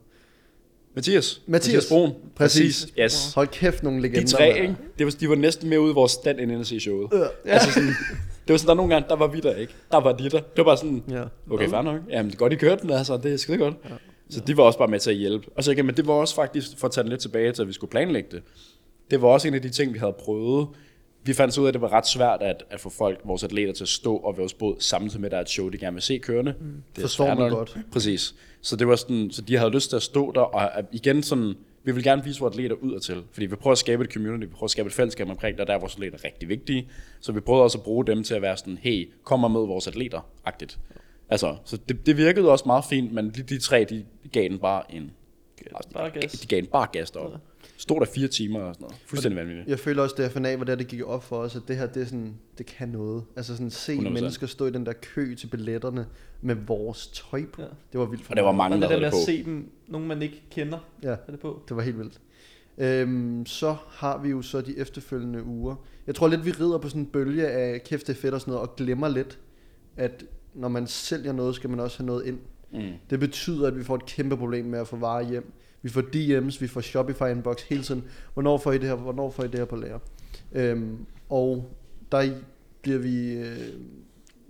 Mathias. 0.94 1.42
Mathias. 1.46 1.88
Brun. 1.88 2.10
Præcis. 2.36 2.86
Yes. 2.98 3.32
Hold 3.34 3.48
kæft, 3.48 3.82
nogle 3.82 4.02
legender. 4.02 4.20
De 4.20 4.26
tre, 4.26 4.60
ikke? 4.60 4.76
Det 4.98 5.06
var, 5.06 5.12
de 5.20 5.28
var 5.28 5.34
næsten 5.34 5.68
mere 5.68 5.80
ude 5.80 5.90
i 5.90 5.94
vores 5.94 6.12
stand, 6.12 6.40
end 6.40 6.64
se 6.64 6.80
showet. 6.80 7.08
Ja. 7.12 7.52
Altså 7.52 7.72
sådan, 7.72 7.88
det 7.88 8.52
var 8.52 8.56
sådan, 8.56 8.68
der 8.68 8.74
nogle 8.74 8.94
gange, 8.94 9.08
der 9.08 9.16
var 9.16 9.26
vi 9.26 9.40
der 9.40 9.54
ikke. 9.54 9.72
Der 9.90 10.00
var 10.00 10.12
de 10.12 10.24
der. 10.24 10.30
Det 10.30 10.42
var 10.56 10.64
bare 10.64 10.76
sådan, 10.76 11.02
ja. 11.10 11.24
okay, 11.50 11.68
fair 11.68 11.82
nok. 11.82 12.00
Jamen, 12.10 12.26
det 12.30 12.34
er 12.34 12.38
godt, 12.38 12.52
I 12.52 12.56
kørte 12.56 12.82
den, 12.82 12.90
altså. 12.90 13.16
Det 13.16 13.32
er 13.32 13.36
skide 13.36 13.58
godt. 13.58 13.74
Ja. 13.84 13.94
Så 14.30 14.40
de 14.40 14.56
var 14.56 14.62
også 14.62 14.78
bare 14.78 14.88
med 14.88 15.00
til 15.00 15.10
at 15.10 15.16
hjælpe. 15.16 15.46
Og 15.56 15.64
så 15.64 15.70
igen, 15.72 15.86
men 15.86 15.96
det 15.96 16.06
var 16.06 16.14
også 16.14 16.34
faktisk, 16.34 16.78
for 16.78 16.86
at 16.86 16.92
tage 16.92 17.02
den 17.02 17.10
lidt 17.10 17.20
tilbage 17.20 17.52
til, 17.52 17.62
at 17.62 17.68
vi 17.68 17.72
skulle 17.72 17.90
planlægge 17.90 18.28
det. 18.30 18.42
Det 19.10 19.22
var 19.22 19.28
også 19.28 19.48
en 19.48 19.54
af 19.54 19.62
de 19.62 19.70
ting, 19.70 19.94
vi 19.94 19.98
havde 19.98 20.12
prøvet. 20.18 20.68
Vi 21.24 21.32
fandt 21.32 21.54
så 21.54 21.60
ud 21.60 21.66
af, 21.66 21.70
at 21.70 21.74
det 21.74 21.80
var 21.80 21.92
ret 21.92 22.06
svært 22.06 22.42
at, 22.42 22.64
at 22.70 22.80
få 22.80 22.90
folk, 22.90 23.20
vores 23.24 23.44
atleter, 23.44 23.72
til 23.72 23.84
at 23.84 23.88
stå 23.88 24.16
og 24.16 24.36
være 24.36 24.40
vores 24.40 24.54
båd, 24.54 24.76
samtidig 24.78 25.20
med, 25.20 25.26
at 25.26 25.30
der 25.30 25.36
er 25.36 25.42
et 25.42 25.48
show, 25.48 25.68
de 25.68 25.78
gerne 25.78 25.94
vil 25.94 26.02
se 26.02 26.18
kørende. 26.18 26.54
Mm. 26.60 26.82
Det 26.96 27.02
Forstår 27.02 27.26
man 27.26 27.36
nok. 27.36 27.50
godt. 27.50 27.76
Præcis. 27.92 28.34
Så 28.60 28.76
det 28.76 28.88
var 28.88 28.96
sådan, 28.96 29.30
så 29.30 29.42
de 29.42 29.56
havde 29.56 29.70
lyst 29.70 29.88
til 29.88 29.96
at 29.96 30.02
stå 30.02 30.32
der, 30.32 30.40
og 30.40 30.84
igen 30.92 31.22
sådan, 31.22 31.54
vi 31.84 31.92
vil 31.92 32.04
gerne 32.04 32.24
vise 32.24 32.40
vores 32.40 32.52
atleter 32.52 32.76
ud 32.76 33.00
til, 33.00 33.22
fordi 33.32 33.46
vi 33.46 33.56
prøver 33.56 33.72
at 33.72 33.78
skabe 33.78 34.04
et 34.04 34.12
community, 34.12 34.46
vi 34.46 34.52
prøver 34.52 34.64
at 34.64 34.70
skabe 34.70 34.86
et 34.86 34.92
fællesskab 34.92 35.28
omkring, 35.28 35.58
der 35.58 35.64
der 35.64 35.74
er 35.74 35.78
vores 35.78 35.94
atleter 35.94 36.24
rigtig 36.24 36.48
vigtige. 36.48 36.88
Så 37.20 37.32
vi 37.32 37.40
prøvede 37.40 37.62
også 37.64 37.78
at 37.78 37.84
bruge 37.84 38.06
dem 38.06 38.22
til 38.24 38.34
at 38.34 38.42
være 38.42 38.56
sådan, 38.56 38.78
hey, 38.82 39.10
kom 39.24 39.44
og 39.44 39.50
mød 39.50 39.66
vores 39.66 39.86
atleter-agtigt. 39.88 40.78
Altså, 41.30 41.56
så 41.64 41.76
det, 41.88 42.06
det 42.06 42.16
virkede 42.16 42.50
også 42.50 42.64
meget 42.66 42.84
fint, 42.84 43.12
men 43.12 43.30
de, 43.30 43.42
de 43.42 43.58
tre, 43.58 43.86
de 43.90 44.04
gav 44.32 44.48
den 44.48 44.58
bare 44.58 44.94
en... 44.94 45.10
Bare 45.94 46.10
gas. 46.10 46.32
De 46.32 46.46
gav 46.46 46.56
den 46.60 46.66
bare 46.66 46.86
gas 46.92 47.10
deroppe. 47.10 47.38
Stod 47.76 48.00
der 48.00 48.06
fire 48.06 48.28
timer 48.28 48.60
og 48.60 48.74
sådan 48.74 48.84
noget. 48.84 48.96
Fuldstændig 49.06 49.38
vanvittigt. 49.38 49.68
Jeg 49.68 49.78
føler 49.78 50.02
også, 50.02 50.14
at 50.18 50.30
DFNA 50.30 50.56
var 50.56 50.64
der, 50.64 50.74
det 50.74 50.86
gik 50.88 51.02
op 51.06 51.24
for 51.24 51.36
os, 51.36 51.56
at 51.56 51.62
det 51.68 51.76
her, 51.76 51.86
det, 51.86 52.02
er 52.02 52.06
sådan, 52.06 52.34
det 52.58 52.66
kan 52.66 52.88
noget. 52.88 53.24
Altså 53.36 53.52
sådan 53.56 53.70
se 53.70 53.92
100%. 53.96 54.08
mennesker 54.08 54.46
stå 54.46 54.66
i 54.66 54.70
den 54.70 54.86
der 54.86 54.92
kø 54.92 55.34
til 55.34 55.46
billetterne 55.46 56.06
med 56.40 56.54
vores 56.66 57.06
tøj 57.06 57.44
på. 57.52 57.62
Ja. 57.62 57.66
Det 57.92 58.00
var 58.00 58.06
vildt 58.06 58.24
for 58.24 58.32
Og 58.32 58.36
der 58.36 58.42
var 58.42 58.52
mange, 58.52 58.76
Og 58.76 58.80
der 58.82 58.88
det 58.88 58.90
der 58.90 58.96
havde 58.96 59.00
med 59.00 59.10
det 59.10 59.28
at 59.28 59.36
på. 59.36 59.44
se 59.44 59.44
dem, 59.44 59.70
nogen 59.88 60.08
man 60.08 60.22
ikke 60.22 60.42
kender, 60.50 60.78
Ja, 61.02 61.08
er 61.08 61.16
det 61.30 61.40
på. 61.40 61.62
det 61.68 61.76
var 61.76 61.82
helt 61.82 61.98
vildt. 61.98 62.20
Øhm, 62.78 63.46
så 63.46 63.76
har 63.88 64.18
vi 64.22 64.28
jo 64.28 64.42
så 64.42 64.60
de 64.60 64.78
efterfølgende 64.78 65.44
uger. 65.44 65.74
Jeg 66.06 66.14
tror 66.14 66.28
lidt, 66.28 66.44
vi 66.46 66.50
rider 66.50 66.78
på 66.78 66.88
sådan 66.88 67.02
en 67.02 67.06
bølge 67.06 67.48
af 67.48 67.82
kæft, 67.84 68.06
det 68.06 68.16
er 68.16 68.20
fedt 68.20 68.34
og 68.34 68.40
sådan 68.40 68.52
noget, 68.54 68.68
og 68.68 68.76
glemmer 68.76 69.08
lidt, 69.08 69.38
at 69.96 70.24
når 70.54 70.68
man 70.68 70.86
sælger 70.86 71.32
noget, 71.32 71.54
skal 71.54 71.70
man 71.70 71.80
også 71.80 71.98
have 71.98 72.06
noget 72.06 72.26
ind. 72.26 72.38
Mm. 72.72 72.92
Det 73.10 73.20
betyder, 73.20 73.66
at 73.66 73.78
vi 73.78 73.84
får 73.84 73.94
et 73.94 74.06
kæmpe 74.06 74.36
problem 74.36 74.64
med 74.64 74.78
at 74.78 74.88
få 74.88 74.96
varer 74.96 75.22
hjem. 75.22 75.52
Vi 75.82 75.88
får 75.88 76.00
DM's, 76.00 76.60
vi 76.60 76.66
får 76.66 76.80
Shopify 76.80 77.22
inbox 77.22 77.62
hele 77.62 77.82
tiden. 77.82 78.04
Hvornår 78.34 78.58
får 78.58 78.72
I 78.72 78.78
det 78.78 78.88
her, 78.88 78.94
hvornår 78.94 79.30
får 79.30 79.44
I 79.44 79.46
det 79.46 79.58
her 79.58 79.64
på 79.64 79.76
lager? 79.76 79.98
Øhm, 80.52 80.96
og 81.28 81.70
der 82.12 82.32
bliver 82.82 82.98
vi, 82.98 83.32
øh, 83.32 83.56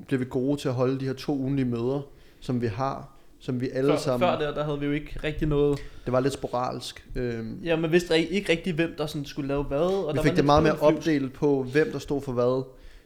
bliver 0.07 0.19
vi 0.19 0.26
gode 0.30 0.61
til 0.61 0.69
at 0.69 0.75
holde 0.75 1.00
de 1.00 1.04
her 1.04 1.12
to 1.12 1.37
ugenlige 1.37 1.64
møder, 1.66 2.07
som 2.40 2.61
vi 2.61 2.66
har, 2.66 3.16
som 3.38 3.61
vi 3.61 3.69
alle 3.71 3.90
Før, 3.92 3.99
sammen... 3.99 4.28
før 4.28 4.38
der, 4.38 4.54
der 4.54 4.64
havde 4.64 4.80
vi 4.80 4.87
jo 4.87 4.92
ikke 4.92 5.21
rigtig 5.25 5.49
noget... 5.49 5.78
Det 6.04 6.12
var 6.12 6.21
lidt 6.21 6.35
sporadisk. 6.35 7.09
Øhm, 7.16 7.61
Ja, 7.64 7.76
man 7.76 7.92
vidste 7.92 8.28
ikke 8.28 8.52
rigtig, 8.52 8.75
hvem 8.75 8.95
der 8.99 9.07
sådan 9.07 9.25
skulle 9.25 9.49
lave 9.49 9.64
hvad. 9.64 9.78
Og 9.78 10.14
vi 10.14 10.16
der 10.16 10.23
fik 10.23 10.30
var 10.30 10.37
det 10.37 10.45
meget 10.45 10.62
mere 10.62 10.78
opdelt 10.78 11.33
på, 11.33 11.62
hvem 11.62 11.92
der 11.92 11.99
stod 11.99 12.23
for 12.23 12.33
hvad, 12.33 12.64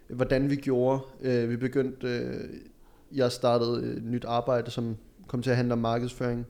hvordan 0.09 0.51
vi 0.51 0.57
gjorde. 0.57 1.01
Øh, 1.23 1.51
vi 1.51 1.57
begyndte, 1.57 2.07
øh, 2.07 2.41
jeg 3.13 3.33
startede 3.33 3.97
et 3.97 4.05
nyt 4.05 4.25
arbejde, 4.25 4.71
som 4.71 4.97
kom 5.27 5.43
til 5.43 5.51
at 5.51 5.57
handle 5.57 5.73
om 5.73 5.79
markedsføring. 5.79 6.47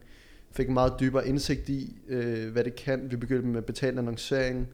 Fik 0.51 0.69
en 0.69 0.75
meget 0.75 0.93
dybere 1.01 1.29
indsigt 1.29 1.69
i, 1.69 1.97
øh, 2.09 2.53
hvad 2.53 2.65
det 2.65 2.77
kan. 2.77 3.11
Vi 3.11 3.17
begyndte 3.17 3.49
med 3.49 3.63
betalt 3.63 3.99
annoncering, 3.99 4.69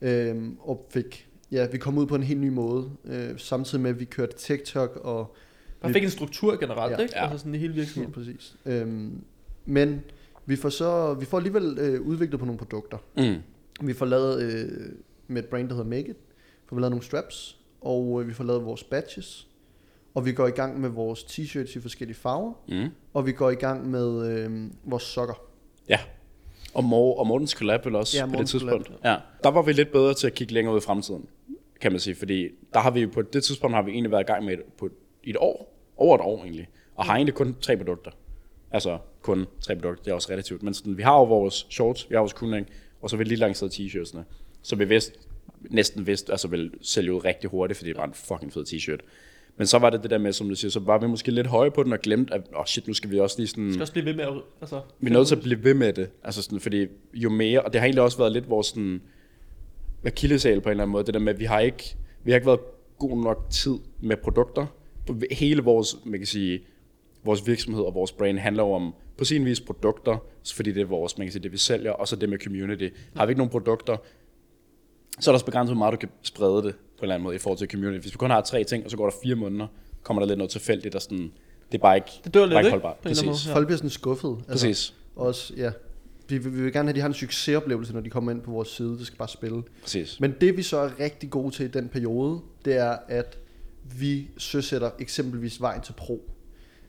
øh, 0.00 0.42
og 0.60 0.86
fik, 0.90 1.28
ja, 1.52 1.66
vi 1.66 1.78
kom 1.78 1.98
ud 1.98 2.06
på 2.06 2.14
en 2.14 2.22
helt 2.22 2.40
ny 2.40 2.48
måde. 2.48 2.90
Øh, 3.04 3.38
samtidig 3.38 3.82
med, 3.82 3.90
at 3.90 4.00
vi 4.00 4.04
kørte 4.04 4.36
TikTok 4.36 4.96
og 5.04 5.34
Man 5.82 5.92
fik 5.92 6.04
en 6.04 6.10
struktur 6.10 6.56
generelt, 6.60 6.92
Ja. 6.92 7.02
ikke? 7.02 7.14
Ja. 7.16 7.22
Altså 7.22 7.38
sådan 7.38 7.54
i 7.54 7.58
hele 7.58 7.72
Ja, 7.74 7.78
virksomheden. 7.80 8.12
præcis. 8.12 8.56
Øhm, 8.66 9.20
men 9.66 10.00
vi 10.46 10.56
får 10.56 10.68
så 10.68 11.14
vi 11.14 11.24
får 11.24 11.36
alligevel 11.38 11.78
øh, 11.80 12.00
udviklet 12.00 12.38
på 12.40 12.46
nogle 12.46 12.58
produkter. 12.58 12.98
Mm. 13.16 13.34
Vi 13.86 13.92
får 13.92 14.06
lavet 14.06 14.42
øh, 14.42 14.68
med 15.28 15.42
et 15.42 15.48
brand, 15.48 15.68
der 15.68 15.74
hedder 15.74 15.88
Make 15.90 16.08
It, 16.08 16.16
får 16.66 16.76
vi 16.76 16.80
lavet 16.82 16.90
nogle 16.90 17.04
straps, 17.04 17.58
og 17.80 18.20
øh, 18.22 18.28
vi 18.28 18.32
får 18.32 18.44
lavet 18.44 18.64
vores 18.64 18.84
badges, 18.84 19.48
og 20.14 20.26
vi 20.26 20.32
går 20.32 20.46
i 20.46 20.50
gang 20.50 20.80
med 20.80 20.88
vores 20.88 21.20
t-shirts 21.22 21.78
i 21.78 21.80
forskellige 21.80 22.16
farver, 22.16 22.52
Mm. 22.68 22.88
og 23.14 23.26
vi 23.26 23.32
går 23.32 23.50
i 23.50 23.54
gang 23.54 23.90
med 23.90 24.28
øh, 24.30 24.70
vores 24.84 25.02
sokker. 25.02 25.34
Ja. 25.88 25.98
Og, 26.74 26.84
Mor- 26.84 27.18
og 27.18 27.26
Mortens 27.26 27.50
collab 27.50 27.86
vel 27.86 27.94
også 27.96 28.18
Ja, 28.18 28.26
på 28.26 28.32
det 28.40 28.48
tidspunkt. 28.48 28.92
Ja. 29.04 29.16
Der 29.44 29.50
var 29.50 29.62
vi 29.62 29.72
lidt 29.72 29.92
bedre 29.92 30.14
til 30.14 30.26
at 30.26 30.34
kigge 30.34 30.54
længere 30.54 30.74
ud 30.74 30.80
i 30.80 30.84
fremtiden, 30.84 31.26
kan 31.80 31.92
man 31.92 32.00
sige, 32.00 32.14
fordi 32.14 32.48
der 32.74 32.80
har 32.80 32.90
vi 32.90 33.06
på 33.06 33.22
det 33.22 33.44
tidspunkt 33.44 33.74
har 33.76 33.82
vi 33.82 33.90
egentlig 33.90 34.10
været 34.10 34.22
i 34.22 34.26
gang 34.26 34.44
med 34.44 34.52
et, 34.52 34.62
på 34.78 34.88
et 35.24 35.36
år, 35.36 35.74
over 35.96 36.14
et 36.14 36.20
år 36.20 36.42
egentlig, 36.42 36.68
og 36.94 37.04
har 37.04 37.14
egentlig 37.16 37.34
kun 37.34 37.56
tre 37.60 37.76
produkter. 37.76 38.10
Altså 38.70 38.98
kun 39.22 39.46
tre 39.60 39.74
produkter, 39.76 40.04
det 40.04 40.10
er 40.10 40.14
også 40.14 40.32
relativt, 40.32 40.62
men 40.62 40.74
sådan, 40.74 40.96
vi 40.96 41.02
har 41.02 41.14
jo 41.18 41.24
vores 41.24 41.66
shorts, 41.70 42.10
vi 42.10 42.14
har 42.14 42.20
vores 42.20 42.32
kunding, 42.32 42.66
og 43.02 43.10
så 43.10 43.16
vil 43.16 43.24
vi 43.24 43.28
lige 43.28 43.38
lanceret 43.38 43.70
t-shirtsene, 43.80 44.20
så 44.62 44.76
vi 44.76 44.84
vidste, 44.84 45.12
næsten 45.70 46.06
vidste, 46.06 46.32
altså 46.32 46.48
vil 46.48 46.70
sælge 46.82 47.12
ud 47.14 47.24
rigtig 47.24 47.50
hurtigt, 47.50 47.76
fordi 47.76 47.88
det 47.90 47.96
var 47.96 48.04
en 48.04 48.14
fucking 48.14 48.52
fed 48.52 48.64
t-shirt. 48.66 49.00
Men 49.56 49.66
så 49.66 49.78
var 49.78 49.90
det 49.90 50.02
det 50.02 50.10
der 50.10 50.18
med, 50.18 50.32
som 50.32 50.48
du 50.48 50.54
siger, 50.54 50.70
så 50.70 50.80
var 50.80 50.98
vi 50.98 51.06
måske 51.06 51.30
lidt 51.30 51.46
høje 51.46 51.70
på 51.70 51.82
den 51.82 51.92
og 51.92 51.98
glemte, 51.98 52.34
at 52.34 52.42
oh 52.54 52.64
shit, 52.64 52.86
nu 52.88 52.94
skal 52.94 53.10
vi 53.10 53.20
også 53.20 53.38
lige 53.38 53.48
sådan... 53.48 53.72
skal 53.72 53.80
også 53.80 53.92
blive 53.92 54.06
ved 54.06 54.14
med 54.14 54.24
at... 54.24 54.32
Altså, 54.60 54.80
Vi 55.00 55.08
er 55.08 55.12
nødt 55.12 55.28
til 55.28 55.36
at 55.36 55.42
blive 55.42 55.64
ved 55.64 55.74
med 55.74 55.92
det. 55.92 56.10
Altså 56.24 56.42
sådan, 56.42 56.60
fordi 56.60 56.86
jo 57.14 57.30
mere, 57.30 57.62
og 57.62 57.72
det 57.72 57.80
har 57.80 57.86
egentlig 57.86 58.02
også 58.02 58.18
været 58.18 58.32
lidt 58.32 58.50
vores 58.50 58.66
sådan, 58.66 59.02
akillesal 60.04 60.60
på 60.60 60.68
en 60.68 60.70
eller 60.70 60.84
anden 60.84 60.92
måde, 60.92 61.04
det 61.04 61.14
der 61.14 61.20
med, 61.20 61.34
at 61.34 61.40
vi 61.40 61.44
har 61.44 61.60
ikke, 61.60 61.96
vi 62.24 62.30
har 62.30 62.36
ikke 62.36 62.46
været 62.46 62.60
god 62.98 63.22
nok 63.22 63.46
tid 63.50 63.74
med 64.00 64.16
produkter. 64.16 64.66
Hele 65.30 65.62
vores, 65.62 65.96
man 66.04 66.20
kan 66.20 66.26
sige, 66.26 66.60
vores 67.24 67.46
virksomhed 67.46 67.82
og 67.82 67.94
vores 67.94 68.12
brand 68.12 68.38
handler 68.38 68.62
jo 68.62 68.72
om 68.72 68.94
på 69.18 69.24
sin 69.24 69.44
vis 69.44 69.60
produkter, 69.60 70.16
fordi 70.54 70.72
det 70.72 70.80
er 70.80 70.86
vores, 70.86 71.18
man 71.18 71.26
kan 71.26 71.32
sige, 71.32 71.42
det 71.42 71.52
vi 71.52 71.58
sælger, 71.58 71.92
og 71.92 72.08
så 72.08 72.16
det 72.16 72.28
med 72.28 72.38
community. 72.38 72.88
Har 73.16 73.26
vi 73.26 73.30
ikke 73.30 73.38
nogen 73.38 73.50
produkter, 73.50 73.96
så 75.20 75.30
er 75.30 75.32
der 75.32 75.36
også 75.36 75.46
begrænset, 75.46 75.76
hvor 75.76 75.78
meget 75.78 75.92
du 75.92 75.96
kan 75.96 76.08
sprede 76.22 76.62
det 76.62 76.74
på 76.96 77.00
en 77.00 77.04
eller 77.04 77.14
anden 77.14 77.24
måde 77.24 77.36
i 77.36 77.38
forhold 77.38 77.58
til 77.58 77.70
community. 77.70 78.00
Hvis 78.02 78.12
vi 78.12 78.16
kun 78.16 78.30
har 78.30 78.40
tre 78.40 78.64
ting, 78.64 78.84
og 78.84 78.90
så 78.90 78.96
går 78.96 79.04
der 79.10 79.16
fire 79.22 79.34
måneder, 79.34 79.66
kommer 80.02 80.20
der 80.20 80.26
lidt 80.26 80.38
noget 80.38 80.50
tilfældigt, 80.50 80.94
og 80.94 81.02
sådan, 81.02 81.32
det 81.72 81.78
er 81.78 81.82
bare 81.82 81.96
ikke, 81.96 82.10
Det 82.24 82.34
dør 82.34 82.46
lidt, 82.46 82.52
ikke 82.52 82.58
ikke? 82.58 82.70
holdbart. 82.70 82.96
Anden 83.04 83.10
Præcis. 83.10 83.46
måde. 83.46 83.54
Folk 83.54 83.66
bliver 83.66 83.76
sådan 83.76 83.90
skuffet. 83.90 84.36
Altså, 84.48 84.66
Præcis. 84.66 84.94
Også, 85.16 85.54
ja. 85.56 85.70
Vi, 86.28 86.38
vi, 86.38 86.48
vi 86.50 86.62
vil 86.62 86.72
gerne 86.72 86.86
have, 86.86 86.90
at 86.90 86.94
de 86.94 87.00
har 87.00 87.08
en 87.08 87.14
succesoplevelse, 87.14 87.92
når 87.92 88.00
de 88.00 88.10
kommer 88.10 88.30
ind 88.30 88.40
på 88.40 88.50
vores 88.50 88.68
side. 88.68 88.98
Det 88.98 89.06
skal 89.06 89.18
bare 89.18 89.28
spille. 89.28 89.62
Præcis. 89.82 90.20
Men 90.20 90.34
det 90.40 90.56
vi 90.56 90.62
så 90.62 90.76
er 90.76 91.00
rigtig 91.00 91.30
gode 91.30 91.54
til 91.54 91.64
i 91.64 91.68
den 91.68 91.88
periode, 91.88 92.40
det 92.64 92.76
er, 92.76 92.96
at 93.08 93.38
vi 93.98 94.30
søsætter 94.38 94.90
eksempelvis 94.98 95.60
vejen 95.60 95.80
til 95.82 95.92
pro. 95.92 96.30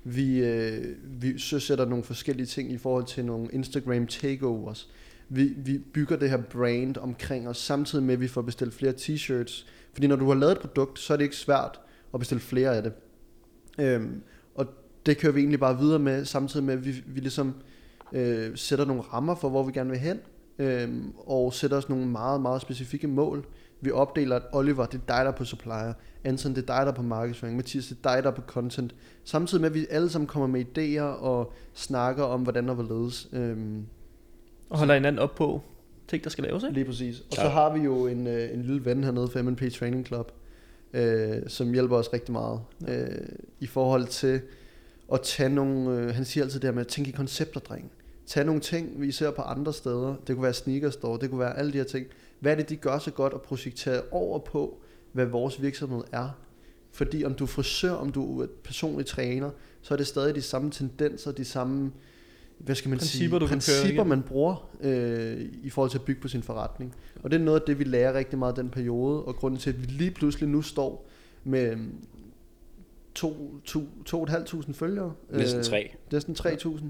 Vi, 0.04 0.40
øh, 0.40 0.86
vi 1.04 1.40
søsætter 1.40 1.86
nogle 1.86 2.04
forskellige 2.04 2.46
ting 2.46 2.72
i 2.72 2.78
forhold 2.78 3.06
til 3.06 3.26
nogle 3.26 3.48
Instagram 3.54 4.08
takeovers. 4.08 4.90
Vi, 5.30 5.44
vi 5.58 5.78
bygger 5.78 6.16
det 6.16 6.30
her 6.30 6.38
brand 6.38 6.98
omkring 6.98 7.48
os, 7.48 7.58
samtidig 7.58 8.06
med, 8.06 8.14
at 8.14 8.22
vi 8.22 8.28
får 8.28 8.42
bestilt 8.42 8.74
flere 8.74 8.94
t-shirts. 8.94 9.66
Fordi 9.96 10.08
når 10.08 10.16
du 10.16 10.28
har 10.28 10.36
lavet 10.36 10.52
et 10.52 10.60
produkt, 10.60 11.00
så 11.00 11.14
er 11.14 11.18
det 11.18 11.24
ikke 11.24 11.36
svært 11.36 11.80
at 12.14 12.20
bestille 12.20 12.42
flere 12.42 12.76
af 12.76 12.84
det. 12.84 12.94
Øhm, 13.80 14.22
og 14.56 14.66
det 15.06 15.18
kører 15.18 15.34
vi 15.34 15.40
egentlig 15.40 15.60
bare 15.60 15.80
videre 15.80 16.00
med, 16.00 16.26
samtidig 16.26 16.66
med, 16.66 16.74
at 16.74 16.86
vi, 16.86 17.04
vi 17.06 17.20
ligesom 17.20 17.54
øh, 18.14 18.52
sætter 18.58 18.86
nogle 18.86 19.02
rammer 19.02 19.36
for, 19.36 19.50
hvor 19.50 19.64
vi 19.64 19.72
gerne 19.72 19.90
vil 19.90 20.00
hen, 20.00 20.20
øhm, 20.60 21.14
og 21.18 21.54
sætter 21.54 21.78
os 21.78 21.90
nogle 21.90 22.08
meget, 22.08 22.42
meget 22.42 22.62
specifikke 22.62 23.08
mål. 23.08 23.46
Vi 23.82 23.92
opdeler, 23.92 24.36
at 24.36 24.44
Oliver, 24.54 24.86
det 24.86 24.98
er 24.98 25.06
dig, 25.16 25.26
der 25.26 25.32
er 25.32 25.36
på 25.36 25.46
supplier, 25.46 25.94
Anton, 26.24 26.56
det 26.56 26.70
er 26.70 26.76
dig, 26.76 26.86
der 26.86 26.92
er 26.92 26.96
på 26.96 27.02
markedsføring, 27.02 27.56
Mathias, 27.58 27.88
det 27.88 27.98
er 28.04 28.14
dig, 28.14 28.24
der 28.24 28.32
er 28.32 28.36
på 28.36 28.42
content. 28.42 28.96
Samtidig 29.24 29.62
med, 29.62 29.70
at 29.70 29.74
vi 29.74 29.86
alle 29.90 30.10
sammen 30.10 30.28
kommer 30.28 30.48
med 30.48 30.66
idéer 30.66 31.24
og 31.24 31.54
snakker 31.74 32.24
om, 32.24 32.42
hvordan 32.42 32.70
og 32.70 32.76
hvorledes. 32.76 33.30
Øhm, 33.34 33.86
Og 34.70 34.78
holder 34.78 34.94
hinanden 34.94 35.20
op 35.20 35.36
på 35.36 35.62
ting, 36.08 36.24
der 36.24 36.30
skal 36.30 36.44
laves, 36.44 36.64
ikke? 36.64 36.74
Lige 36.74 36.86
præcis. 36.86 37.20
Og 37.20 37.26
så 37.30 37.42
Klart. 37.42 37.52
har 37.52 37.74
vi 37.74 37.80
jo 37.80 38.08
en, 38.08 38.28
øh, 38.28 38.54
en 38.54 38.62
lille 38.62 38.86
ven 38.86 39.04
hernede 39.04 39.28
fra 39.28 39.42
MNP 39.42 39.74
Training 39.74 40.06
Club, 40.06 40.32
øh, 40.94 41.38
som 41.48 41.74
hjælper 41.74 41.98
os 41.98 42.14
rigtig 42.14 42.32
meget 42.32 42.60
øh, 42.88 43.08
i 43.60 43.68
forhold 43.68 44.08
til 44.08 44.42
at 45.14 45.22
tage 45.22 45.50
nogle, 45.50 46.00
øh, 46.00 46.16
han 46.16 46.26
siger 46.26 46.44
altid 46.44 46.60
det 46.60 46.68
her 46.68 46.74
med 46.74 46.82
at 46.82 46.88
tænke 46.88 47.10
i 47.10 47.14
koncepter, 47.14 47.60
dreng. 47.60 47.92
Tag 48.26 48.46
nogle 48.46 48.62
ting, 48.62 49.02
vi 49.02 49.12
ser 49.12 49.32
på 49.32 49.42
andre 49.42 49.74
steder. 49.74 50.16
Det 50.28 50.36
kunne 50.36 50.44
være 50.44 50.54
sneaker 50.54 50.90
store, 50.90 51.20
det 51.22 51.30
kunne 51.30 51.40
være 51.40 51.58
alle 51.58 51.74
de 51.74 51.78
her 51.78 51.86
ting. 51.86 52.08
Hvad 52.40 52.52
er 52.52 52.56
det, 52.56 52.70
de 52.70 52.76
gør 52.76 52.98
så 52.98 53.12
godt 53.12 53.34
at 53.34 53.42
projektere 53.42 54.02
over 54.12 54.40
på, 54.40 54.78
hvad 55.12 55.26
vores 55.26 55.62
virksomhed 55.62 56.04
er? 56.12 56.30
Fordi 56.92 57.24
om 57.24 57.34
du 57.34 57.44
er 57.44 57.48
frisør, 57.48 57.92
om 57.92 58.12
du 58.12 58.42
er 58.42 58.48
personlig 58.64 59.06
træner, 59.06 59.50
så 59.82 59.94
er 59.94 59.98
det 59.98 60.08
stadig 60.08 60.36
de 60.36 60.42
samme 60.42 60.72
tendenser, 60.72 61.32
de 61.32 61.46
samme 61.46 61.92
hvad 62.58 62.76
skal 62.76 62.90
man 62.90 62.98
Principper, 62.98 63.40
sige, 63.40 63.40
du 63.40 63.48
kan 63.48 63.60
køre 63.60 63.82
principper 63.82 64.04
man 64.04 64.22
bruger 64.22 64.70
øh, 64.82 65.42
i 65.64 65.70
forhold 65.70 65.92
til 65.92 65.98
at 65.98 66.06
bygge 66.06 66.22
på 66.22 66.28
sin 66.28 66.44
forretning. 66.44 66.96
Og 67.24 67.32
det 67.32 67.40
er 67.40 67.44
noget 67.44 67.60
af 67.60 67.66
det, 67.68 67.80
vi 67.80 67.84
lærer 67.84 68.14
rigtig 68.14 68.40
meget 68.40 68.58
i 68.58 68.62
den 68.62 68.70
periode, 68.70 69.24
og 69.24 69.36
grunden 69.36 69.60
til, 69.60 69.70
at 69.70 69.82
vi 69.82 69.86
lige 69.86 70.12
pludselig 70.12 70.50
nu 70.50 70.62
står 70.62 71.10
med 71.44 71.72
øhm, 71.72 71.94
to, 73.16 73.60
to, 73.66 73.84
to 74.06 74.24
et 74.24 74.30
halvt 74.30 74.48
tusind 74.48 74.76
følgere. 74.76 75.14
Næsten 75.30 75.60
Øh, 75.60 75.66
tre, 75.66 75.96
Næsten 76.12 76.36
3.000. 76.40 76.84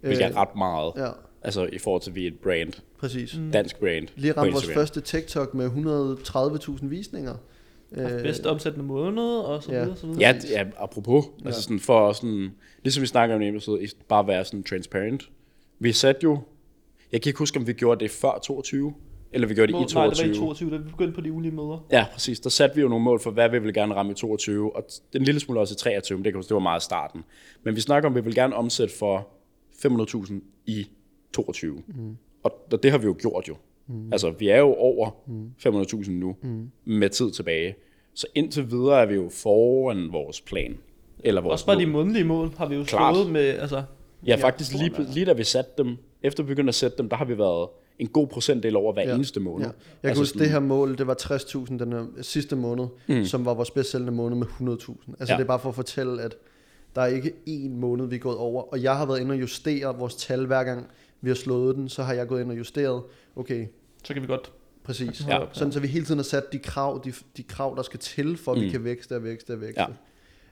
hvilket 0.00 0.26
er 0.26 0.36
ret 0.36 0.56
meget. 0.56 0.92
Ja, 0.96 1.10
Altså 1.44 1.68
i 1.72 1.78
forhold 1.78 2.02
til, 2.02 2.10
at 2.10 2.14
vi 2.14 2.24
er 2.24 2.28
et 2.30 2.38
brand, 2.38 2.72
præcis. 2.98 3.38
Mm. 3.38 3.52
dansk 3.52 3.80
brand. 3.80 4.08
Lige 4.16 4.32
ramt 4.32 4.52
vores 4.52 4.72
første 4.72 5.00
TikTok 5.00 5.54
med 5.54 5.66
130.000 5.66 6.86
visninger. 6.86 7.34
Øh, 7.94 8.22
bedst 8.22 8.46
omsættende 8.46 8.86
måned, 8.86 9.22
og 9.24 9.62
så 9.62 9.72
ja. 9.72 9.80
videre, 9.82 9.96
så 9.96 10.06
videre. 10.06 10.20
Ja, 10.20 10.34
ja, 10.50 10.64
apropos, 10.76 11.24
Ja. 11.42 11.46
altså 11.46 11.62
sådan 11.62 11.80
for 11.80 12.12
sådan, 12.12 12.50
ligesom 12.82 13.00
vi 13.02 13.06
snakker 13.06 13.34
om 13.36 13.42
i 13.42 13.48
en 13.48 13.54
episode, 13.54 13.86
bare 14.08 14.26
være 14.26 14.44
sådan 14.44 14.62
transparent. 14.62 15.30
Vi 15.78 15.92
satte 15.92 16.20
jo, 16.24 16.38
jeg 17.12 17.22
kan 17.22 17.28
ikke 17.30 17.38
huske, 17.38 17.58
om 17.58 17.66
vi 17.66 17.72
gjorde 17.72 18.00
det 18.00 18.10
før 18.10 18.38
22, 18.44 18.94
eller 19.32 19.48
vi 19.48 19.54
gjorde 19.54 19.72
det 19.72 19.74
Mål- 19.80 19.90
i 19.90 19.94
Nej, 19.94 20.06
det 20.06 20.16
22. 20.16 20.28
var 20.28 20.34
i 20.34 20.38
22, 20.38 20.70
da 20.70 20.76
vi 20.76 20.82
begyndte 20.90 21.14
på 21.14 21.20
de 21.20 21.32
ulige 21.32 21.52
møder. 21.52 21.86
Ja, 21.92 22.06
præcis. 22.12 22.40
Der 22.40 22.50
satte 22.50 22.76
vi 22.76 22.82
jo 22.82 22.88
nogle 22.88 23.04
mål 23.04 23.20
for, 23.20 23.30
hvad 23.30 23.48
vi 23.48 23.58
ville 23.58 23.72
gerne 23.72 23.94
ramme 23.94 24.12
i 24.12 24.14
22, 24.14 24.76
og 24.76 24.84
t- 24.92 25.02
en 25.14 25.22
lille 25.22 25.40
smule 25.40 25.60
også 25.60 25.74
i 25.74 25.76
23, 25.76 26.18
men 26.18 26.24
det, 26.24 26.32
kan 26.32 26.42
det 26.42 26.50
var 26.50 26.58
meget 26.58 26.80
i 26.82 26.84
starten. 26.84 27.24
Men 27.64 27.76
vi 27.76 27.80
snakker 27.80 28.08
om, 28.08 28.16
at 28.16 28.24
vi 28.24 28.28
vil 28.28 28.34
gerne 28.34 28.54
omsætte 28.56 28.94
for 28.98 29.28
500.000 29.86 30.34
i 30.66 30.86
22. 31.34 31.82
Mm. 31.88 32.16
Og, 32.42 32.52
og 32.72 32.82
det 32.82 32.90
har 32.90 32.98
vi 32.98 33.04
jo 33.06 33.16
gjort 33.20 33.48
jo. 33.48 33.56
Mm. 33.86 34.12
Altså, 34.12 34.30
vi 34.38 34.48
er 34.48 34.58
jo 34.58 34.74
over 34.74 35.10
mm. 35.26 35.50
500.000 35.66 36.10
nu, 36.10 36.36
mm. 36.42 36.70
med 36.84 37.08
tid 37.10 37.30
tilbage. 37.30 37.74
Så 38.14 38.26
indtil 38.34 38.70
videre 38.70 39.02
er 39.02 39.06
vi 39.06 39.14
jo 39.14 39.28
foran 39.32 40.12
vores 40.12 40.40
plan. 40.40 40.76
Eller 41.24 41.40
vores 41.40 41.52
Også 41.52 41.66
bare 41.66 41.78
de 41.80 41.86
mål. 41.86 41.92
månedlige 41.92 42.24
mål 42.24 42.50
har 42.58 42.66
vi 42.68 42.74
jo 42.74 42.84
Klart. 42.84 43.14
slået 43.14 43.30
med, 43.32 43.40
altså... 43.44 43.82
Ja, 44.26 44.36
faktisk 44.36 44.72
lige, 44.72 44.92
lige 45.14 45.26
da 45.26 45.32
vi 45.32 45.44
satte 45.44 45.70
dem, 45.78 45.96
efter 46.22 46.42
vi 46.42 46.46
begyndte 46.46 46.68
at 46.68 46.74
sætte 46.74 46.96
dem, 46.98 47.08
der 47.08 47.16
har 47.16 47.24
vi 47.24 47.38
været 47.38 47.68
en 47.98 48.08
god 48.08 48.26
procentdel 48.26 48.76
over 48.76 48.92
hver 48.92 49.02
Ja. 49.08 49.14
eneste 49.14 49.40
måned. 49.40 49.66
Ja. 49.66 49.72
Jeg 49.72 49.74
kan 50.00 50.08
altså 50.08 50.20
huske, 50.22 50.38
det 50.38 50.50
her 50.50 50.60
mål, 50.60 50.98
det 50.98 51.06
var 51.06 51.16
60.000 51.22 51.78
den 51.78 51.92
her 51.92 52.04
sidste 52.22 52.56
måned, 52.56 52.86
mm. 53.08 53.24
som 53.24 53.44
var 53.44 53.54
vores 53.54 53.70
bedst 53.70 53.90
sælgende 53.90 54.12
måned 54.12 54.36
med 54.36 54.46
100.000. 54.46 54.60
Altså. 54.60 55.32
Ja. 55.32 55.36
det 55.36 55.42
er 55.42 55.44
bare 55.46 55.58
for 55.58 55.68
at 55.68 55.74
fortælle, 55.74 56.22
at 56.22 56.34
der 56.94 57.02
er 57.02 57.06
ikke 57.06 57.32
én 57.48 57.68
måned, 57.70 58.06
vi 58.06 58.14
er 58.16 58.20
gået 58.20 58.36
over. 58.36 58.62
Og 58.72 58.82
jeg 58.82 58.96
har 58.96 59.06
været 59.06 59.20
inde 59.20 59.32
og 59.32 59.40
justere 59.40 59.98
vores 59.98 60.14
tal 60.14 60.46
hver 60.46 60.64
gang, 60.64 60.86
vi 61.22 61.30
har 61.30 61.34
slået 61.34 61.76
den. 61.76 61.88
Så 61.88 62.02
har 62.02 62.12
jeg 62.12 62.28
gået 62.28 62.40
ind 62.40 62.50
og 62.50 62.58
justeret, 62.58 63.02
okay, 63.36 63.66
Så 64.04 64.12
kan 64.12 64.22
vi 64.22 64.26
godt... 64.26 64.52
præcis. 64.84 65.26
Ja. 65.28 65.38
Sådan 65.52 65.72
så 65.72 65.80
vi 65.80 65.86
hele 65.86 66.04
tiden 66.06 66.18
har 66.18 66.24
sat 66.24 66.52
de 66.52 66.58
krav, 66.58 67.00
de, 67.04 67.12
de 67.36 67.42
krav 67.42 67.74
der 67.76 67.82
skal 67.82 68.00
til, 68.00 68.36
for 68.36 68.52
at 68.52 68.58
mm. 68.58 68.64
vi 68.64 68.70
kan 68.70 68.84
vækste 68.84 69.16
og 69.16 69.24
vækste 69.24 69.52
og 69.52 69.60
vækste. 69.60 69.86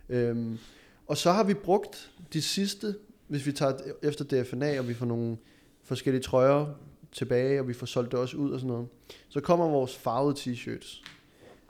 Ja. 0.09 0.17
Øhm, 0.17 0.59
og 1.07 1.17
så 1.17 1.33
har 1.33 1.45
vi 1.45 1.55
brugt 1.55 2.11
de 2.33 2.43
sidste, 2.43 2.95
hvis 3.29 3.47
vi 3.47 3.53
tager 3.53 3.73
efter 4.03 4.25
DFNA, 4.25 4.79
og 4.79 4.89
vi 4.89 4.95
får 4.95 5.07
nogle 5.07 5.37
forskellige 5.85 6.23
trøjer 6.23 6.67
tilbage, 7.13 7.61
og 7.61 7.69
vi 7.69 7.73
får 7.73 7.87
solgt 7.87 8.11
det 8.13 8.21
også 8.21 8.37
ud 8.37 8.51
og 8.51 8.61
sådan 8.61 8.73
noget. 8.73 8.89
Så 9.29 9.41
kommer 9.41 9.69
vores 9.69 9.97
farvede 9.97 10.35
t-shirts, 10.39 11.03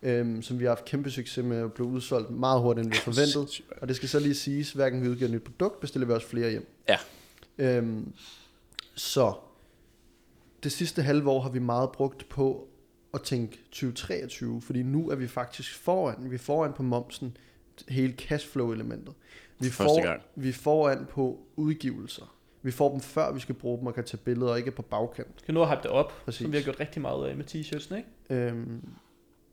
øhm, 0.02 0.42
som 0.42 0.58
vi 0.58 0.64
har 0.64 0.70
haft 0.70 0.84
kæmpe 0.84 1.10
succes 1.10 1.44
med 1.44 1.56
at 1.56 1.72
blive 1.72 1.86
udsolgt 1.88 2.30
meget 2.30 2.60
hurtigt, 2.60 2.84
end 2.84 2.92
vi 2.92 2.96
havde 3.04 3.14
forventet. 3.14 3.62
Og 3.80 3.88
det 3.88 3.96
skal 3.96 4.08
så 4.08 4.18
lige 4.18 4.34
siges, 4.34 4.72
hver 4.72 4.90
gang 4.90 5.02
vi 5.02 5.08
udgiver 5.08 5.28
et 5.28 5.34
nyt 5.34 5.42
produkt, 5.42 5.80
bestiller 5.80 6.06
vi 6.06 6.12
også 6.12 6.26
flere 6.26 6.50
hjem. 6.50 6.66
Ja. 6.88 6.96
Øhm, 7.58 8.12
så 9.00 9.34
det 10.62 10.72
sidste 10.72 11.02
halve 11.02 11.30
år 11.30 11.40
har 11.40 11.50
vi 11.50 11.58
meget 11.58 11.92
brugt 11.92 12.28
på 12.28 12.68
at 13.14 13.22
tænke 13.22 13.56
2023, 13.56 14.62
fordi 14.62 14.82
nu 14.82 15.10
er 15.10 15.14
vi 15.14 15.28
faktisk 15.28 15.78
foran. 15.78 16.30
Vi 16.30 16.34
er 16.34 16.38
foran 16.38 16.72
på 16.72 16.82
momsen, 16.82 17.36
hele 17.88 18.12
cashflow-elementet. 18.12 19.14
Vi 19.58 19.66
er, 19.66 20.02
gang. 20.02 20.22
vi 20.36 20.48
er 20.48 20.52
foran 20.52 21.06
på 21.10 21.38
udgivelser. 21.56 22.36
Vi 22.62 22.70
får 22.70 22.90
dem 22.90 23.00
før 23.00 23.32
vi 23.32 23.40
skal 23.40 23.54
bruge 23.54 23.78
dem 23.78 23.86
og 23.86 23.94
kan 23.94 24.04
tage 24.04 24.20
billeder, 24.24 24.50
og 24.50 24.58
ikke 24.58 24.70
på 24.70 24.82
bagkant. 24.82 25.44
Kan 25.44 25.54
nu 25.54 25.64
hype 25.64 25.80
det 25.82 25.90
op, 25.90 26.12
Præcis. 26.24 26.40
som 26.42 26.52
vi 26.52 26.56
har 26.56 26.64
gjort 26.64 26.80
rigtig 26.80 27.02
meget 27.02 27.28
af 27.28 27.36
med 27.36 27.44
t-shirtsene, 27.44 27.96
ikke? 27.96 28.46
Øhm, 28.46 28.84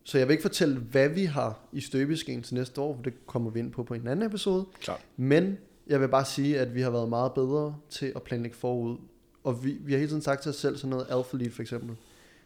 så 0.03 0.17
jeg 0.17 0.27
vil 0.27 0.31
ikke 0.33 0.41
fortælle, 0.41 0.79
hvad 0.79 1.09
vi 1.09 1.25
har 1.25 1.59
i 1.71 1.81
støbeskeen 1.81 2.43
til 2.43 2.55
næste 2.55 2.81
år, 2.81 2.95
for 2.95 3.03
det 3.03 3.13
kommer 3.25 3.49
vi 3.51 3.59
ind 3.59 3.71
på 3.71 3.83
på 3.83 3.93
en 3.93 4.07
anden 4.07 4.25
episode. 4.25 4.65
Klart. 4.81 5.05
Men 5.17 5.57
jeg 5.87 6.01
vil 6.01 6.07
bare 6.07 6.25
sige, 6.25 6.59
at 6.59 6.75
vi 6.75 6.81
har 6.81 6.89
været 6.89 7.09
meget 7.09 7.33
bedre 7.33 7.75
til 7.89 8.11
at 8.15 8.23
planlægge 8.23 8.57
forud. 8.57 8.97
Og 9.47 9.63
vi, 9.63 9.75
vi 9.79 9.91
har 9.91 9.97
hele 9.97 10.09
tiden 10.09 10.21
sagt 10.21 10.41
til 10.41 10.49
os 10.49 10.55
selv, 10.55 10.77
sådan 10.77 10.89
noget 10.89 11.07
Alpha 11.09 11.37
Lead 11.37 11.51
for 11.51 11.61
eksempel. 11.61 11.95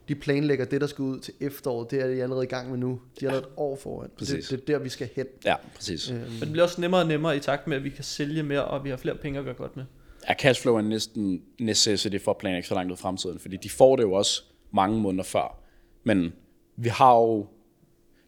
De 0.08 0.16
planlægger 0.16 0.66
det, 0.66 0.82
der 0.82 0.88
skal 0.88 1.04
ud 1.04 1.20
til 1.20 1.34
efteråret. 1.40 1.92
Det 1.92 2.02
er 2.02 2.08
de 2.08 2.24
allerede 2.24 2.44
i 2.44 2.48
gang 2.48 2.70
med 2.70 2.78
nu. 2.78 3.00
De 3.20 3.26
er 3.26 3.30
allerede 3.30 3.48
et 3.48 3.54
år 3.58 3.76
foran. 3.76 4.10
Det, 4.10 4.18
Præcis. 4.18 4.48
det 4.48 4.62
er 4.62 4.66
der, 4.66 4.80
vi 4.80 4.90
skal 4.90 5.10
hen. 5.16 5.26
Ja, 5.46 5.56
præcis. 5.76 6.12
Øhm, 6.12 6.20
Men 6.20 6.40
det 6.40 6.52
bliver 6.52 6.64
også 6.64 6.82
nemmere 6.82 7.02
og 7.02 7.08
nemmere 7.08 7.38
i 7.38 7.40
takt 7.40 7.68
med, 7.68 7.78
at 7.78 7.84
vi 7.84 7.90
kan 7.90 8.04
sælge 8.04 8.44
mere, 8.44 8.66
og 8.66 8.84
vi 8.84 8.90
har 8.90 8.98
flere 8.98 9.16
penge 9.16 9.40
at 9.40 9.46
gøre 9.46 9.54
godt 9.54 9.76
med. 9.76 9.86
Ja, 10.30 10.34
cashflow 10.34 10.76
er 10.76 10.82
næsten 10.82 11.42
necessity 11.60 12.18
for 12.24 12.32
at 12.32 12.38
planlægge 12.38 12.68
så 12.68 12.74
langt 12.74 12.92
ud 12.92 12.98
i 12.98 13.02
fremtiden, 13.02 13.40
fordi 13.40 13.58
de 13.58 13.70
får 13.70 13.96
det 13.96 14.04
jo 14.04 14.12
også 14.14 14.44
mange 14.72 15.00
måneder 15.00 15.24
før. 15.24 15.60
Men 16.04 16.34
vi 16.76 16.90
har 16.90 17.16
jo, 17.16 17.48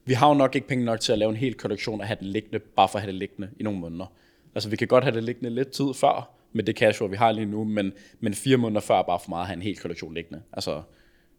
vi 0.05 0.13
har 0.13 0.27
jo 0.27 0.33
nok 0.33 0.55
ikke 0.55 0.67
penge 0.67 0.85
nok 0.85 0.99
til 0.99 1.11
at 1.11 1.19
lave 1.19 1.29
en 1.29 1.37
hel 1.37 1.53
kollektion 1.53 2.01
og 2.01 2.07
have 2.07 2.17
det 2.19 2.27
liggende, 2.27 2.59
bare 2.59 2.89
for 2.89 2.97
at 2.97 3.01
have 3.01 3.11
det 3.11 3.19
liggende 3.19 3.49
i 3.59 3.63
nogle 3.63 3.79
måneder. 3.79 4.05
Altså 4.55 4.69
vi 4.69 4.75
kan 4.75 4.87
godt 4.87 5.03
have 5.03 5.15
det 5.15 5.23
liggende 5.23 5.49
lidt 5.49 5.71
tid 5.71 5.93
før, 5.95 6.42
med 6.53 6.63
det 6.63 6.77
cashflow, 6.77 7.09
vi 7.09 7.15
har 7.15 7.31
lige 7.31 7.45
nu, 7.45 7.63
men, 7.63 7.93
men 8.19 8.33
fire 8.33 8.57
måneder 8.57 8.81
før 8.81 8.95
er 8.99 9.03
bare 9.03 9.19
for 9.23 9.29
meget 9.29 9.41
at 9.43 9.47
have 9.47 9.55
en 9.55 9.61
hel 9.61 9.77
kollektion 9.77 10.13
liggende. 10.13 10.41
Altså, 10.53 10.81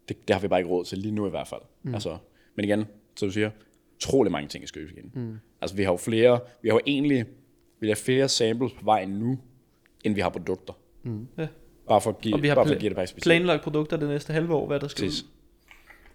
det, 0.09 0.27
det 0.27 0.33
har 0.33 0.41
vi 0.41 0.47
bare 0.47 0.59
ikke 0.59 0.69
råd 0.69 0.85
til 0.85 0.97
lige 0.97 1.11
nu 1.11 1.27
i 1.27 1.29
hvert 1.29 1.47
fald. 1.47 1.61
Mm. 1.83 1.93
Altså, 1.93 2.17
men 2.55 2.65
igen, 2.65 2.85
som 3.15 3.27
du 3.27 3.31
siger, 3.33 3.49
utrolig 3.95 4.31
mange 4.31 4.47
ting 4.47 4.63
i 4.63 4.67
skøbeskeen. 4.67 5.11
Mm. 5.13 5.37
Altså 5.61 5.75
vi 5.75 5.83
har 5.83 5.91
jo 5.91 5.97
flere, 5.97 6.39
vi 6.61 6.69
har 6.69 6.75
jo 6.75 6.81
egentlig, 6.87 7.25
vi 7.79 7.87
har 7.87 7.95
flere 7.95 8.29
samples 8.29 8.73
på 8.73 8.85
vej 8.85 9.05
nu, 9.05 9.39
end 10.03 10.15
vi 10.15 10.21
har 10.21 10.29
produkter. 10.29 10.73
Ja. 11.37 11.47
Bare 11.87 12.01
for 12.01 12.09
at 12.09 12.21
give, 12.21 12.33
Og 12.35 12.41
vi 12.41 12.47
har 12.47 12.55
bare 12.55 12.67
for 12.67 12.73
at 12.73 12.79
give 12.79 12.89
det 12.89 12.97
perspektiv. 12.97 13.29
Planlagt 13.29 13.63
produkter 13.63 13.97
det 13.97 14.09
næste 14.09 14.33
halve 14.33 14.53
år, 14.53 14.67
hvad 14.67 14.79
der 14.79 14.87
skal 14.87 15.05
Præcis. 15.05 15.23
ud. 15.23 15.27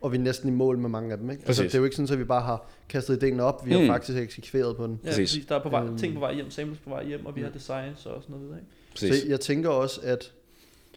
Og 0.00 0.12
vi 0.12 0.16
er 0.16 0.20
næsten 0.20 0.48
i 0.48 0.52
mål 0.52 0.78
med 0.78 0.88
mange 0.88 1.12
af 1.12 1.18
dem, 1.18 1.30
ikke? 1.30 1.40
Altså, 1.46 1.62
Præcis. 1.62 1.72
det 1.72 1.78
er 1.78 1.80
jo 1.80 1.84
ikke 1.84 1.96
sådan, 1.96 2.12
at 2.12 2.18
vi 2.18 2.24
bare 2.24 2.40
har 2.42 2.70
kastet 2.88 3.22
idéen 3.22 3.40
op, 3.40 3.66
vi 3.66 3.72
har 3.72 3.80
Mm. 3.80 3.86
faktisk 3.86 4.18
eksekveret 4.18 4.76
på 4.76 4.86
den. 4.86 5.00
Ja, 5.04 5.08
Præcis. 5.08 5.30
præcis. 5.30 5.46
Der 5.46 5.54
er 5.54 5.62
på 5.62 5.68
vej, 5.68 5.82
Øhm. 5.84 5.98
ting 5.98 6.14
på 6.14 6.20
vej 6.20 6.34
hjem, 6.34 6.50
samples 6.50 6.78
på 6.78 6.90
vej 6.90 7.04
hjem, 7.06 7.26
og 7.26 7.36
vi 7.36 7.40
har 7.42 7.50
designs 7.50 8.06
og 8.06 8.22
sådan 8.22 8.36
noget. 8.36 8.56
Ikke? 8.56 8.66
Præcis. 8.90 9.22
Så 9.22 9.28
jeg 9.28 9.40
tænker 9.40 9.68
også, 9.68 10.00
at 10.02 10.32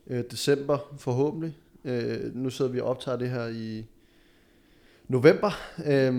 øh, 0.08 0.24
december 0.32 0.94
forhåbentlig, 0.98 1.58
øh, 1.86 2.36
nu 2.36 2.50
sidder 2.50 2.72
vi 2.72 2.80
og 2.80 2.88
optager 2.88 3.18
det 3.18 3.30
her 3.30 3.48
i 3.48 3.86
november, 5.08 5.52
øh, 5.86 6.14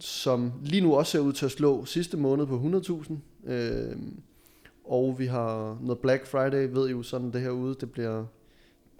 som 0.00 0.52
lige 0.62 0.80
nu 0.80 0.94
også 0.94 1.12
ser 1.12 1.18
ud 1.18 1.32
til 1.32 1.44
at 1.44 1.50
slå 1.50 1.84
sidste 1.84 2.16
måned 2.16 2.46
på 2.46 2.56
100.000. 2.58 3.50
Øh, 3.50 3.96
og 4.84 5.18
vi 5.18 5.26
har 5.26 5.78
noget 5.82 5.98
Black 5.98 6.26
Friday, 6.26 6.68
ved 6.72 6.88
I 6.88 6.90
jo 6.90 7.02
sådan 7.02 7.30
det 7.32 7.40
her 7.40 7.50
ude, 7.50 7.76
det 7.80 7.90
bliver, 7.90 8.24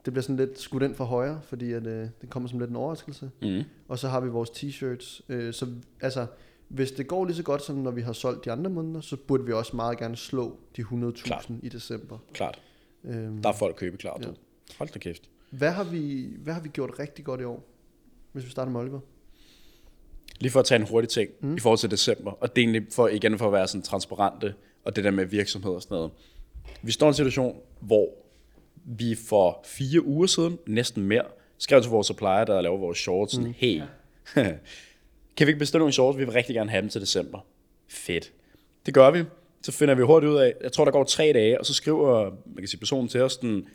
det 0.05 0.12
bliver 0.12 0.23
sådan 0.23 0.37
lidt 0.37 0.61
skudt 0.61 0.83
ind 0.83 0.95
for 0.95 1.05
højre, 1.05 1.40
fordi 1.45 1.73
at, 1.73 1.87
øh, 1.87 2.09
det 2.21 2.31
kommer 2.31 2.49
som 2.49 2.59
lidt 2.59 2.71
en 2.71 2.76
overraskelse. 2.76 3.31
Mm. 3.43 3.62
Og 3.88 3.99
så 3.99 4.09
har 4.09 4.21
vi 4.21 4.28
vores 4.28 4.50
t-shirts. 4.50 5.21
Øh, 5.28 5.52
så 5.52 5.66
altså, 6.00 6.26
hvis 6.69 6.93
det 6.93 7.07
går 7.07 7.25
lige 7.25 7.37
så 7.37 7.43
godt, 7.43 7.63
som 7.63 7.77
når 7.77 7.91
vi 7.91 8.01
har 8.03 8.13
solgt 8.13 8.45
de 8.45 8.53
andre 8.53 8.71
måneder, 8.71 9.01
så 9.01 9.17
burde 9.17 9.45
vi 9.45 9.53
også 9.53 9.77
meget 9.77 9.99
gerne 9.99 10.17
slå 10.17 10.57
de 10.77 10.83
100.000 10.83 11.23
Klart. 11.23 11.49
i 11.63 11.69
december. 11.69 12.19
Klart. 12.33 12.61
Øhm, 13.05 13.43
Der 13.43 13.49
er 13.49 13.53
folk 13.53 13.77
købe 13.77 13.97
klar. 13.97 14.19
Ja. 14.23 14.27
Ja. 14.27 14.33
Hold 14.79 14.89
da 14.89 14.99
kæft. 14.99 15.23
hvad, 15.51 15.71
har 15.71 15.85
vi, 15.85 16.29
hvad 16.39 16.55
har 16.55 16.61
vi 16.61 16.69
gjort 16.69 16.99
rigtig 16.99 17.25
godt 17.25 17.41
i 17.41 17.45
år? 17.45 17.65
Hvis 18.33 18.45
vi 18.45 18.51
starter 18.51 18.73
med 18.73 18.81
Oliver. 18.81 19.01
Lige 20.41 20.51
for 20.53 20.61
at 20.61 20.67
tage 20.67 20.81
en 20.81 20.87
hurtig 20.89 21.09
ting 21.11 21.31
Mm. 21.41 21.49
mm. 21.49 21.57
i 21.57 21.61
forhold 21.61 21.79
til 21.79 21.91
december, 21.91 22.31
og 22.31 22.57
det 22.57 22.63
er 22.63 22.67
egentlig 22.69 22.87
for, 22.93 23.09
igen 23.09 23.39
for 23.39 23.47
at 23.47 23.53
være 23.53 23.69
sådan 23.69 23.83
transparente, 23.83 24.55
og 24.85 24.97
det 24.97 25.05
der 25.05 25.11
med 25.11 25.25
virksomhed 25.25 25.73
og 25.73 25.83
sådan 25.83 25.95
noget. 25.95 26.11
Vi 26.83 26.93
står 26.93 27.07
i 27.07 27.09
en 27.09 27.15
situation, 27.15 27.61
hvor 27.81 28.09
vi 28.85 29.15
for 29.29 29.61
fire 29.65 30.03
uger 30.05 30.27
siden, 30.27 30.59
næsten 30.67 31.03
mere, 31.03 31.25
skrev 31.59 31.83
til 31.83 31.91
vores 31.91 32.07
supplier, 32.07 32.45
der 32.45 32.61
laver 32.61 32.79
vores 32.79 32.99
shorts, 32.99 33.33
sådan, 33.35 33.53
hey, 33.53 33.83
kan 35.37 35.47
vi 35.47 35.50
ikke 35.50 35.59
bestille 35.59 35.78
nogle 35.78 35.93
shorts? 35.93 36.19
Vi 36.19 36.25
vil 36.25 36.33
rigtig 36.33 36.55
gerne 36.55 36.71
have 36.71 36.83
dem 36.83 36.88
til 36.88 37.00
december. 37.00 37.38
Fedt. 37.88 38.33
Det 38.87 38.95
gør 38.95 39.11
vi. 39.11 39.25
Så 39.62 39.73
finder 39.73 39.95
vi 39.95 40.02
hurtigt 40.02 40.31
ud 40.31 40.37
af, 40.37 40.55
jeg 40.62 40.73
tror, 40.73 40.85
der 40.85 40.93
går 40.93 41.05
tre 41.05 41.33
dage, 41.35 41.61
og 41.61 41.66
så 41.66 41.75
skriver 41.75 42.25
man 42.25 42.57
kan 42.59 42.69
sige, 42.69 42.81
personen 42.81 43.09
til 43.09 43.23
os, 43.23 43.37
den, 43.37 43.69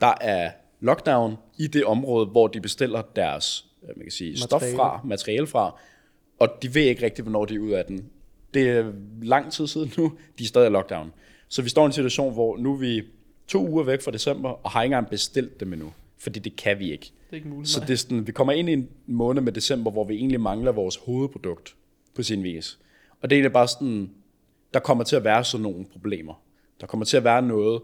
der 0.00 0.14
er 0.20 0.50
lockdown 0.80 1.36
i 1.58 1.66
det 1.66 1.84
område, 1.84 2.26
hvor 2.26 2.46
de 2.46 2.60
bestiller 2.60 3.02
deres 3.16 3.66
øh, 3.82 3.88
man 3.96 4.04
kan 4.04 4.12
sige, 4.12 4.38
stof 4.38 4.60
Materiale. 4.60 4.76
fra, 4.76 5.00
materiale 5.04 5.46
fra, 5.46 5.80
og 6.38 6.48
de 6.62 6.74
ved 6.74 6.82
ikke 6.82 7.04
rigtigt, 7.04 7.24
hvornår 7.24 7.44
de 7.44 7.54
er 7.54 7.58
ud 7.58 7.70
af 7.70 7.84
den. 7.84 8.10
Det 8.54 8.70
er 8.70 8.92
lang 9.22 9.52
tid 9.52 9.66
siden 9.66 9.92
nu, 9.96 10.12
de 10.38 10.44
er 10.44 10.48
stadig 10.48 10.68
i 10.68 10.70
lockdown. 10.70 11.12
Så 11.48 11.62
vi 11.62 11.68
står 11.68 11.82
i 11.82 11.86
en 11.86 11.92
situation, 11.92 12.32
hvor 12.32 12.56
nu 12.56 12.74
er 12.74 12.78
vi 12.78 13.02
to 13.48 13.68
uger 13.68 13.84
væk 13.84 14.02
fra 14.02 14.10
december, 14.10 14.50
og 14.64 14.70
har 14.70 14.82
ikke 14.82 14.94
engang 14.94 15.10
bestilt 15.10 15.60
dem 15.60 15.72
endnu, 15.72 15.92
fordi 16.24 16.38
det 16.40 16.56
kan 16.56 16.78
vi 16.78 16.92
ikke. 16.92 17.04
Det 17.04 17.30
er 17.30 17.36
ikke 17.36 17.48
muligt. 17.48 17.68
Så 17.70 17.80
det 17.80 17.90
er 17.90 17.96
sådan, 17.96 18.26
vi 18.26 18.32
kommer 18.32 18.52
ind 18.52 18.68
i 18.68 18.72
en 18.72 18.88
måned 19.06 19.42
med 19.42 19.52
december, 19.52 19.90
hvor 19.90 20.04
vi 20.04 20.14
egentlig 20.14 20.40
mangler 20.40 20.72
vores 20.72 20.96
hovedprodukt 20.96 21.74
på 22.14 22.22
sin 22.22 22.42
vis. 22.42 22.78
Og 23.22 23.30
det 23.30 23.36
er 23.36 23.38
egentlig 23.38 23.52
bare 23.52 23.68
sådan, 23.68 24.10
der 24.74 24.80
kommer 24.80 25.04
til 25.04 25.16
at 25.16 25.24
være 25.24 25.44
sådan 25.44 25.62
nogle 25.62 25.84
problemer. 25.92 26.42
Der 26.80 26.86
kommer 26.86 27.04
til 27.04 27.16
at 27.16 27.24
være 27.24 27.42
noget 27.42 27.80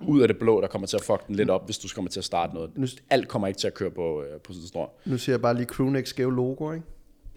ud 0.00 0.20
af 0.22 0.28
det 0.28 0.38
blå, 0.38 0.60
der 0.60 0.66
kommer 0.66 0.86
til 0.88 0.96
at 0.96 1.02
fuck 1.02 1.26
den 1.26 1.34
lidt 1.36 1.50
op, 1.50 1.64
hvis 1.64 1.78
du 1.78 1.88
kommer 1.94 2.10
til 2.10 2.20
at 2.20 2.24
starte 2.24 2.54
noget. 2.54 2.70
Nu- 2.78 2.86
Alt 3.10 3.28
kommer 3.28 3.48
ikke 3.48 3.58
til 3.58 3.66
at 3.66 3.74
køre 3.74 3.90
på, 3.90 4.22
øh, 4.22 4.40
på 4.40 4.52
sådan 4.52 4.68
strøm. 4.68 4.88
Nu 5.04 5.18
siger 5.18 5.34
jeg 5.34 5.40
bare 5.42 5.54
lige 5.54 5.66
Crewneck 5.66 6.06
skæve 6.06 6.34
logo, 6.36 6.72
ikke? 6.72 6.86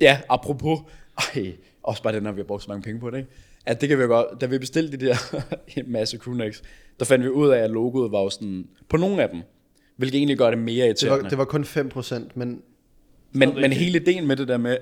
Ja, 0.01 0.21
apropos, 0.29 0.79
ej, 1.35 1.53
også 1.83 2.03
bare 2.03 2.13
det, 2.13 2.23
når 2.23 2.31
vi 2.31 2.39
har 2.39 2.45
brugt 2.45 2.63
så 2.63 2.69
mange 2.69 2.81
penge 2.83 2.99
på 2.99 3.09
det, 3.09 3.17
ikke? 3.17 3.29
At 3.65 3.81
det 3.81 3.89
kan 3.89 3.97
vi 3.97 4.03
jo 4.03 4.09
godt, 4.09 4.41
da 4.41 4.45
vi 4.45 4.57
bestilte 4.57 4.97
de 4.97 5.05
der 5.05 5.15
en 5.77 5.91
masse 5.91 6.17
crewnecks, 6.17 6.63
der 6.99 7.05
fandt 7.05 7.25
vi 7.25 7.29
ud 7.29 7.49
af, 7.49 7.57
at 7.59 7.69
logoet 7.71 8.11
var 8.11 8.21
jo 8.21 8.29
sådan, 8.29 8.67
på 8.89 8.97
nogle 8.97 9.23
af 9.23 9.29
dem, 9.29 9.41
hvilket 9.99 10.17
egentlig 10.17 10.37
gør 10.37 10.49
det 10.49 10.59
mere 10.59 10.75
Det 10.75 10.85
irriterende. 10.85 11.23
var, 11.23 11.29
det 11.29 11.37
var 11.37 11.45
kun 11.45 11.63
5%, 11.63 12.19
men 12.35 12.61
Men, 13.31 13.55
men 13.55 13.73
hele 13.73 13.99
ideen 13.99 14.27
med 14.27 14.35
det 14.35 14.47
der 14.47 14.57
med, 14.57 14.77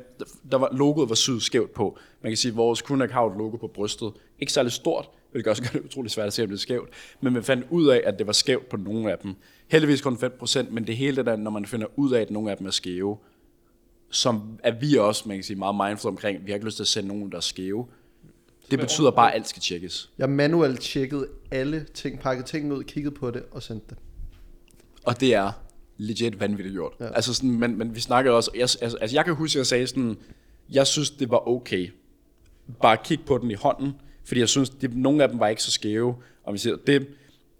der 0.51 0.57
var, 0.57 0.69
logoet 0.71 1.09
var 1.09 1.15
syet 1.15 1.41
skævt 1.41 1.73
på. 1.73 1.97
Man 2.23 2.31
kan 2.31 2.37
sige, 2.37 2.51
at 2.51 2.57
vores 2.57 2.81
har 3.11 3.25
et 3.25 3.37
logo 3.37 3.57
på 3.57 3.67
brystet. 3.67 4.11
Ikke 4.39 4.53
særlig 4.53 4.71
stort, 4.71 5.09
hvilket 5.31 5.49
også 5.49 5.63
gør 5.63 5.69
det 5.79 5.85
utroligt 5.85 6.13
svært 6.13 6.27
at 6.27 6.33
se, 6.33 6.43
om 6.43 6.49
det 6.49 6.55
er 6.55 6.59
skævt. 6.59 6.89
Men 7.21 7.33
man 7.33 7.43
fandt 7.43 7.65
ud 7.69 7.87
af, 7.87 8.01
at 8.05 8.19
det 8.19 8.27
var 8.27 8.33
skævt 8.33 8.69
på 8.69 8.77
nogle 8.77 9.11
af 9.11 9.17
dem. 9.17 9.35
Heldigvis 9.67 10.01
kun 10.01 10.13
5%, 10.13 10.69
men 10.69 10.87
det 10.87 10.97
hele 10.97 11.15
det 11.15 11.25
der, 11.25 11.35
når 11.35 11.51
man 11.51 11.65
finder 11.65 11.87
ud 11.95 12.13
af, 12.13 12.21
at 12.21 12.31
nogle 12.31 12.51
af 12.51 12.57
dem 12.57 12.67
er 12.67 12.71
skæve, 12.71 13.17
som 14.09 14.59
er 14.63 14.71
vi 14.79 14.95
også, 14.95 15.23
man 15.27 15.37
kan 15.37 15.43
sige, 15.43 15.57
meget 15.57 15.89
mindful 15.89 16.09
omkring. 16.09 16.45
Vi 16.45 16.51
har 16.51 16.55
ikke 16.55 16.65
lyst 16.65 16.75
til 16.75 16.83
at 16.83 16.87
sende 16.87 17.07
nogen, 17.07 17.31
der 17.31 17.37
er 17.37 17.41
skæve. 17.41 17.85
Det 18.71 18.79
betyder 18.79 19.11
bare, 19.11 19.31
at 19.31 19.35
alt 19.35 19.47
skal 19.47 19.61
tjekkes. 19.61 20.11
jeg 20.17 20.29
manuelt 20.29 20.81
tjekkede 20.81 21.27
alle 21.51 21.85
ting, 21.93 22.19
pakkede 22.19 22.47
tingene 22.47 22.75
ud, 22.75 22.83
kiggede 22.83 23.15
på 23.15 23.31
det 23.31 23.43
og 23.51 23.63
sendte 23.63 23.85
det. 23.89 23.97
Og 25.07 25.19
det 25.19 25.33
er 25.33 25.51
legit 25.97 26.39
vanvittigt 26.39 26.73
gjort. 26.73 26.93
Ja. 26.99 27.13
Altså 27.13 27.33
sådan, 27.33 27.51
men, 27.51 27.77
men 27.77 27.95
vi 27.95 27.99
snakkede 27.99 28.35
også, 28.35 28.51
jeg, 28.53 28.61
altså, 28.61 28.97
altså 29.01 29.15
jeg 29.15 29.25
kan 29.25 29.35
huske, 29.35 29.57
at 29.57 29.57
jeg 29.57 29.65
sagde 29.65 29.87
sådan, 29.87 30.17
jeg 30.69 30.87
synes, 30.87 31.09
det 31.09 31.29
var 31.29 31.47
okay. 31.47 31.89
Bare 32.81 32.97
kig 33.03 33.19
på 33.25 33.37
den 33.37 33.51
i 33.51 33.53
hånden, 33.53 33.91
fordi 34.25 34.39
jeg 34.39 34.49
synes, 34.49 34.69
det, 34.69 34.97
nogle 34.97 35.23
af 35.23 35.29
dem 35.29 35.39
var 35.39 35.47
ikke 35.47 35.63
så 35.63 35.71
skæve. 35.71 36.15
Og 36.43 36.53
vi 36.53 36.57
siger, 36.57 36.75
det, 36.87 37.07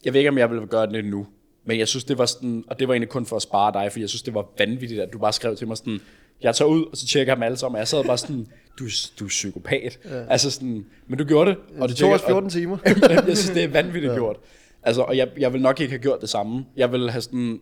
jeg 0.06 0.14
ved 0.14 0.20
ikke, 0.20 0.30
om 0.30 0.38
jeg 0.38 0.52
vil 0.52 0.68
gøre 0.68 0.88
det 0.88 1.06
nu, 1.06 1.28
men 1.66 1.80
jeg 1.80 1.88
synes, 1.88 2.04
det 2.04 2.18
var 2.18 2.26
sådan, 2.26 2.64
og 2.68 2.80
det 2.80 2.88
var 2.88 2.94
egentlig 2.94 3.10
kun 3.10 3.26
for 3.26 3.36
at 3.36 3.42
spare 3.42 3.74
dig, 3.74 3.92
fordi 3.92 4.02
jeg 4.02 4.10
synes, 4.10 4.22
det 4.22 4.34
var 4.34 4.46
vanvittigt, 4.58 5.02
at 5.02 5.14
du 5.14 5.20
bare 5.20 5.34
skrev 5.34 5.56
til 5.56 5.68
mig 5.68 5.78
sådan, 5.78 6.00
jeg 6.42 6.56
tager 6.56 6.70
ud, 6.70 6.86
og 6.86 6.98
så 6.98 7.08
tjekker 7.08 7.32
jeg 7.32 7.38
dem 7.38 7.44
alle 7.44 7.58
sammen, 7.58 7.76
og 7.76 7.80
jeg 7.80 7.88
sad 7.88 8.04
bare 8.04 8.18
sådan, 8.18 8.48
du, 8.80 8.86
du 9.20 9.26
er 9.26 9.30
psykopat. 9.30 10.00
Ja. 10.06 10.24
Altså 10.30 10.52
sådan, 10.52 10.86
men 11.08 11.18
du 11.18 11.24
gjorde 11.24 11.50
det. 11.50 11.58
Og 11.80 11.90
det 11.90 11.98
tog 11.98 12.12
os 12.12 12.22
14 12.22 12.50
timer. 12.50 12.78
jeg 12.86 13.38
synes, 13.38 13.50
det 13.50 13.64
er 13.64 13.68
vanvittigt 13.68 14.12
ja. 14.12 14.18
gjort. 14.18 14.38
Altså, 14.88 15.02
og 15.02 15.18
jeg, 15.18 15.30
jeg 15.38 15.54
vil 15.54 15.62
nok 15.62 15.80
ikke 15.80 15.92
have 15.92 16.02
gjort 16.02 16.22
det 16.22 16.30
samme. 16.30 16.66
Jeg 16.76 16.92
vil 16.92 17.10
have 17.10 17.22
sådan, 17.22 17.60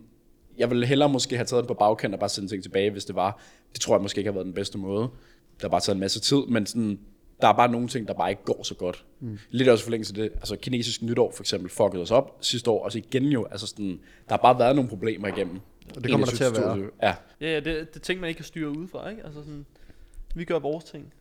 jeg 0.57 0.69
vil 0.69 0.85
hellere 0.85 1.09
måske 1.09 1.35
have 1.35 1.45
taget 1.45 1.63
den 1.63 1.67
på 1.67 1.73
bagkant 1.73 2.13
og 2.13 2.19
bare 2.19 2.29
sendt 2.29 2.49
ting 2.49 2.63
tilbage, 2.63 2.91
hvis 2.91 3.05
det 3.05 3.15
var. 3.15 3.41
Det 3.73 3.81
tror 3.81 3.95
jeg 3.95 4.01
måske 4.01 4.19
ikke 4.19 4.27
har 4.27 4.33
været 4.33 4.45
den 4.45 4.53
bedste 4.53 4.77
måde. 4.77 5.01
Det 5.55 5.61
har 5.61 5.69
bare 5.69 5.81
taget 5.81 5.95
en 5.95 5.99
masse 5.99 6.19
tid, 6.19 6.37
men 6.47 6.65
sådan, 6.65 6.99
der 7.41 7.47
er 7.47 7.53
bare 7.53 7.71
nogle 7.71 7.87
ting, 7.87 8.07
der 8.07 8.13
bare 8.13 8.29
ikke 8.29 8.43
går 8.43 8.63
så 8.63 8.75
godt. 8.75 9.05
Mm. 9.19 9.39
Lidt 9.49 9.69
også 9.69 9.83
forlængelse 9.83 10.11
af 10.11 10.15
det. 10.15 10.31
Altså, 10.35 10.55
kinesisk 10.55 11.01
nytår 11.01 11.31
for 11.35 11.43
eksempel 11.43 11.69
fuckede 11.69 12.01
os 12.01 12.11
op 12.11 12.37
sidste 12.41 12.71
år, 12.71 12.83
og 12.85 12.91
så 12.91 12.97
igen 12.97 13.23
jo, 13.23 13.45
altså 13.51 13.67
sådan, 13.67 13.99
der 14.29 14.33
har 14.35 14.37
bare 14.37 14.59
været 14.59 14.75
nogle 14.75 14.89
problemer 14.89 15.27
igennem. 15.27 15.59
Og 15.95 16.03
det 16.03 16.11
kommer 16.11 16.27
der 16.27 16.35
til 16.35 16.43
at 16.43 16.57
være. 16.57 16.75
21-22. 16.75 16.79
Ja, 17.01 17.15
Ja, 17.41 17.53
ja, 17.53 17.55
det, 17.55 17.65
det 17.65 17.95
er 17.95 17.99
ting, 17.99 18.19
man 18.19 18.27
ikke 18.27 18.37
kan 18.37 18.45
styre 18.45 18.69
udefra, 18.69 19.09
ikke? 19.09 19.23
Altså 19.23 19.39
sådan, 19.39 19.65
vi 20.35 20.45
gør 20.45 20.59
vores 20.59 20.83
ting. 20.83 21.13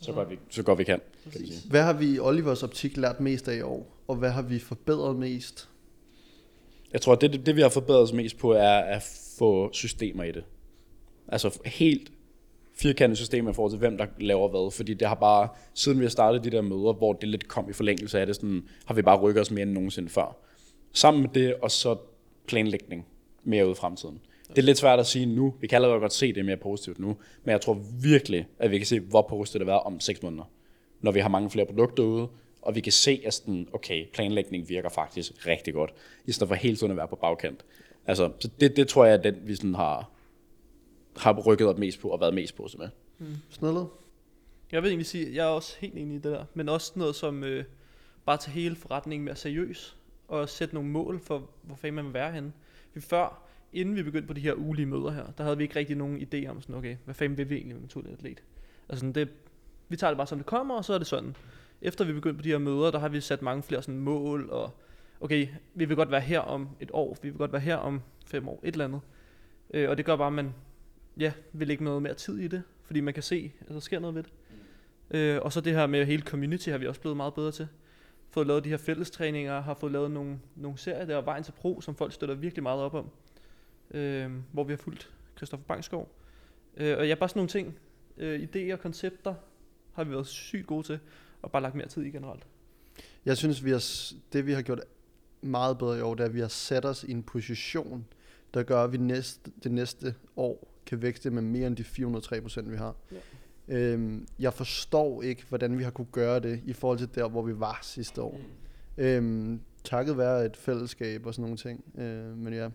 Så 0.00 0.12
godt 0.12 0.30
vi, 0.30 0.38
så 0.50 0.62
godt 0.62 0.78
vi 0.78 0.84
kan. 0.84 1.00
kan 1.32 1.40
vi 1.40 1.46
sige. 1.46 1.70
Hvad 1.70 1.82
har 1.82 1.92
vi 1.92 2.14
i 2.14 2.18
Olivers 2.18 2.62
optik 2.62 2.96
lært 2.96 3.20
mest 3.20 3.48
af 3.48 3.56
i 3.56 3.60
år? 3.60 3.96
Og 4.08 4.16
hvad 4.16 4.30
har 4.30 4.42
vi 4.42 4.58
forbedret 4.58 5.16
mest? 5.16 5.68
Jeg 6.92 7.00
tror, 7.00 7.12
at 7.12 7.20
det, 7.20 7.32
det, 7.32 7.46
det 7.46 7.56
vi 7.56 7.60
har 7.60 7.68
forbedret 7.68 8.02
os 8.02 8.12
mest 8.12 8.38
på, 8.38 8.52
er 8.52 8.78
at 8.78 9.02
få 9.38 9.72
systemer 9.72 10.24
i 10.24 10.32
det. 10.32 10.44
Altså 11.28 11.60
helt 11.64 12.12
firkantet 12.74 13.18
systemer 13.18 13.50
i 13.50 13.54
forhold 13.54 13.72
til, 13.72 13.78
hvem 13.78 13.98
der 13.98 14.06
laver 14.18 14.48
hvad. 14.48 14.70
Fordi 14.70 14.94
det 14.94 15.08
har 15.08 15.14
bare, 15.14 15.48
siden 15.74 15.98
vi 15.98 16.04
har 16.04 16.10
startet 16.10 16.44
de 16.44 16.50
der 16.50 16.62
møder, 16.62 16.92
hvor 16.92 17.12
det 17.12 17.28
lidt 17.28 17.48
kom 17.48 17.70
i 17.70 17.72
forlængelse 17.72 18.20
af 18.20 18.26
det, 18.26 18.36
sådan, 18.36 18.62
har 18.84 18.94
vi 18.94 19.02
bare 19.02 19.20
rykket 19.20 19.40
os 19.40 19.50
mere 19.50 19.62
end 19.62 19.72
nogensinde 19.72 20.08
før. 20.08 20.36
Sammen 20.92 21.22
med 21.22 21.30
det, 21.30 21.54
og 21.54 21.70
så 21.70 21.96
planlægning 22.46 23.06
mere 23.44 23.66
ud 23.66 23.72
i 23.72 23.74
fremtiden. 23.74 24.20
Det 24.48 24.58
er 24.58 24.62
lidt 24.62 24.78
svært 24.78 25.00
at 25.00 25.06
sige 25.06 25.26
nu. 25.26 25.54
Vi 25.60 25.66
kan 25.66 25.76
allerede 25.76 26.00
godt 26.00 26.12
se 26.12 26.32
det 26.32 26.44
mere 26.44 26.56
positivt 26.56 26.98
nu. 26.98 27.16
Men 27.44 27.52
jeg 27.52 27.60
tror 27.60 27.80
virkelig, 28.02 28.46
at 28.58 28.70
vi 28.70 28.78
kan 28.78 28.86
se, 28.86 29.00
hvor 29.00 29.22
positivt 29.22 29.60
det 29.60 29.66
være 29.66 29.80
om 29.80 30.00
6 30.00 30.22
måneder. 30.22 30.50
Når 31.00 31.12
vi 31.12 31.20
har 31.20 31.28
mange 31.28 31.50
flere 31.50 31.66
produkter 31.66 32.02
ude, 32.02 32.28
og 32.62 32.74
vi 32.74 32.80
kan 32.80 32.92
se, 32.92 33.22
at 33.24 33.34
sådan, 33.34 33.68
okay, 33.72 34.06
planlægning 34.12 34.68
virker 34.68 34.88
faktisk 34.88 35.46
rigtig 35.46 35.74
godt, 35.74 35.94
i 36.24 36.32
stedet 36.32 36.48
for 36.48 36.54
hele 36.54 36.76
tiden 36.76 36.90
at 36.90 36.96
være 36.96 37.08
på 37.08 37.16
bagkant. 37.16 37.64
Altså, 38.06 38.32
så 38.38 38.50
det, 38.60 38.76
det 38.76 38.88
tror 38.88 39.04
jeg 39.04 39.14
er 39.14 39.22
den, 39.22 39.36
vi 39.42 39.54
sådan 39.54 39.74
har, 39.74 40.10
har 41.16 41.42
rykket 41.46 41.66
op 41.66 41.78
mest 41.78 42.00
på, 42.00 42.08
og 42.08 42.20
været 42.20 42.34
mest 42.34 42.54
på 42.56 42.68
med. 42.78 42.88
Snællet? 43.50 43.88
Jeg 44.72 44.82
vil 44.82 44.88
egentlig 44.88 45.06
sige, 45.06 45.34
jeg 45.34 45.44
er 45.44 45.50
også 45.50 45.76
helt 45.78 45.94
enig 45.94 46.14
i 46.14 46.18
det 46.18 46.32
der, 46.32 46.44
men 46.54 46.68
også 46.68 46.92
noget 46.94 47.16
som 47.16 47.44
øh, 47.44 47.64
bare 48.26 48.36
tage 48.36 48.52
hele 48.52 48.76
forretningen 48.76 49.24
mere 49.24 49.36
seriøs, 49.36 49.96
og 50.28 50.48
sætte 50.48 50.74
nogle 50.74 50.88
mål 50.88 51.20
for, 51.20 51.50
hvor 51.62 51.76
fanden 51.76 51.94
man 51.94 52.04
vil 52.04 52.14
være 52.14 52.32
henne. 52.32 52.52
For 52.92 53.00
før, 53.00 53.45
inden 53.72 53.96
vi 53.96 54.02
begyndte 54.02 54.26
på 54.26 54.32
de 54.32 54.40
her 54.40 54.54
ugelige 54.54 54.86
møder 54.86 55.10
her, 55.10 55.26
der 55.38 55.44
havde 55.44 55.56
vi 55.56 55.62
ikke 55.62 55.76
rigtig 55.76 55.96
nogen 55.96 56.20
idé 56.20 56.48
om 56.48 56.62
sådan, 56.62 56.74
okay, 56.74 56.96
hvad 57.04 57.14
fanden 57.14 57.38
vil 57.38 57.50
vi 57.50 57.54
egentlig 57.54 57.74
med 57.74 57.82
naturlig 57.82 58.12
atlet? 58.12 58.42
Altså 58.88 59.00
sådan, 59.00 59.12
det, 59.12 59.28
vi 59.88 59.96
tager 59.96 60.10
det 60.10 60.16
bare 60.16 60.26
som 60.26 60.38
det 60.38 60.46
kommer, 60.46 60.74
og 60.74 60.84
så 60.84 60.94
er 60.94 60.98
det 60.98 61.06
sådan. 61.06 61.36
Efter 61.82 62.04
vi 62.04 62.12
begyndte 62.12 62.36
på 62.36 62.42
de 62.42 62.48
her 62.48 62.58
møder, 62.58 62.90
der 62.90 62.98
har 62.98 63.08
vi 63.08 63.20
sat 63.20 63.42
mange 63.42 63.62
flere 63.62 63.82
sådan 63.82 64.00
mål, 64.00 64.50
og 64.50 64.70
okay, 65.20 65.48
vi 65.74 65.84
vil 65.84 65.96
godt 65.96 66.10
være 66.10 66.20
her 66.20 66.40
om 66.40 66.68
et 66.80 66.90
år, 66.92 67.16
vi 67.22 67.28
vil 67.28 67.38
godt 67.38 67.52
være 67.52 67.60
her 67.60 67.76
om 67.76 68.02
fem 68.26 68.48
år, 68.48 68.60
et 68.62 68.72
eller 68.72 68.84
andet. 68.84 69.00
Øh, 69.74 69.90
og 69.90 69.96
det 69.96 70.04
gør 70.04 70.16
bare, 70.16 70.26
at 70.26 70.32
man 70.32 70.54
ja, 71.20 71.32
vil 71.52 71.68
lægge 71.68 71.84
noget 71.84 72.02
mere 72.02 72.14
tid 72.14 72.38
i 72.38 72.48
det, 72.48 72.62
fordi 72.84 73.00
man 73.00 73.14
kan 73.14 73.22
se, 73.22 73.52
at 73.60 73.68
der 73.68 73.80
sker 73.80 73.98
noget 73.98 74.14
ved 74.14 74.22
det. 74.22 74.32
Øh, 75.10 75.40
og 75.42 75.52
så 75.52 75.60
det 75.60 75.72
her 75.72 75.86
med 75.86 76.06
hele 76.06 76.22
community 76.22 76.68
har 76.68 76.78
vi 76.78 76.86
også 76.86 77.00
blevet 77.00 77.16
meget 77.16 77.34
bedre 77.34 77.52
til. 77.52 77.68
Fået 78.30 78.46
lavet 78.46 78.64
de 78.64 78.68
her 78.68 78.76
fællestræninger, 78.76 79.60
har 79.60 79.74
fået 79.74 79.92
lavet 79.92 80.10
nogle, 80.10 80.38
nogle 80.56 80.78
serier 80.78 81.04
der, 81.04 81.20
Vejen 81.20 81.44
til 81.44 81.52
Pro, 81.52 81.80
som 81.80 81.94
folk 81.94 82.12
støtter 82.12 82.34
virkelig 82.34 82.62
meget 82.62 82.80
op 82.80 82.94
om. 82.94 83.10
Øh, 83.90 84.30
hvor 84.52 84.64
vi 84.64 84.72
har 84.72 84.76
fulgt 84.76 85.10
Christoffer 85.36 85.66
Bangsgaard. 85.66 86.08
Øh, 86.76 86.98
og 86.98 87.08
ja, 87.08 87.14
bare 87.14 87.28
sådan 87.28 87.38
nogle 87.38 87.48
ting. 87.48 87.78
Øh, 88.16 88.40
idéer, 88.40 88.76
koncepter 88.76 89.34
har 89.92 90.04
vi 90.04 90.10
været 90.10 90.26
sygt 90.26 90.66
gode 90.66 90.86
til. 90.86 90.98
Og 91.42 91.50
bare 91.50 91.62
lagt 91.62 91.74
mere 91.74 91.88
tid 91.88 92.02
i 92.02 92.10
generelt. 92.10 92.46
Jeg 93.24 93.36
synes, 93.36 93.64
vi 93.64 93.70
har, 93.70 94.12
det 94.32 94.46
vi 94.46 94.52
har 94.52 94.62
gjort 94.62 94.80
meget 95.40 95.78
bedre 95.78 95.98
i 95.98 96.00
år, 96.00 96.14
det 96.14 96.20
er, 96.22 96.28
at 96.28 96.34
vi 96.34 96.40
har 96.40 96.48
sat 96.48 96.84
os 96.84 97.04
i 97.04 97.10
en 97.10 97.22
position, 97.22 98.06
der 98.54 98.62
gør, 98.62 98.84
at 98.84 98.92
vi 98.92 98.96
næste, 98.96 99.50
det 99.62 99.72
næste 99.72 100.14
år 100.36 100.68
kan 100.86 101.02
vækste 101.02 101.30
med 101.30 101.42
mere 101.42 101.66
end 101.66 101.76
de 101.76 101.84
403 101.84 102.40
procent, 102.40 102.70
vi 102.70 102.76
har. 102.76 102.96
Ja. 103.12 103.16
Øhm, 103.68 104.26
jeg 104.38 104.54
forstår 104.54 105.22
ikke, 105.22 105.44
hvordan 105.48 105.78
vi 105.78 105.82
har 105.82 105.90
kunne 105.90 106.06
gøre 106.12 106.40
det 106.40 106.60
i 106.64 106.72
forhold 106.72 106.98
til 106.98 107.14
der, 107.14 107.28
hvor 107.28 107.42
vi 107.42 107.60
var 107.60 107.78
sidste 107.82 108.22
år. 108.22 108.40
Øhm, 108.98 109.60
takket 109.84 110.18
være 110.18 110.44
et 110.46 110.56
fællesskab 110.56 111.26
og 111.26 111.34
sådan 111.34 111.42
nogle 111.42 111.56
ting. 111.56 111.84
Øh, 111.98 112.38
men 112.38 112.54
ja, 112.54 112.68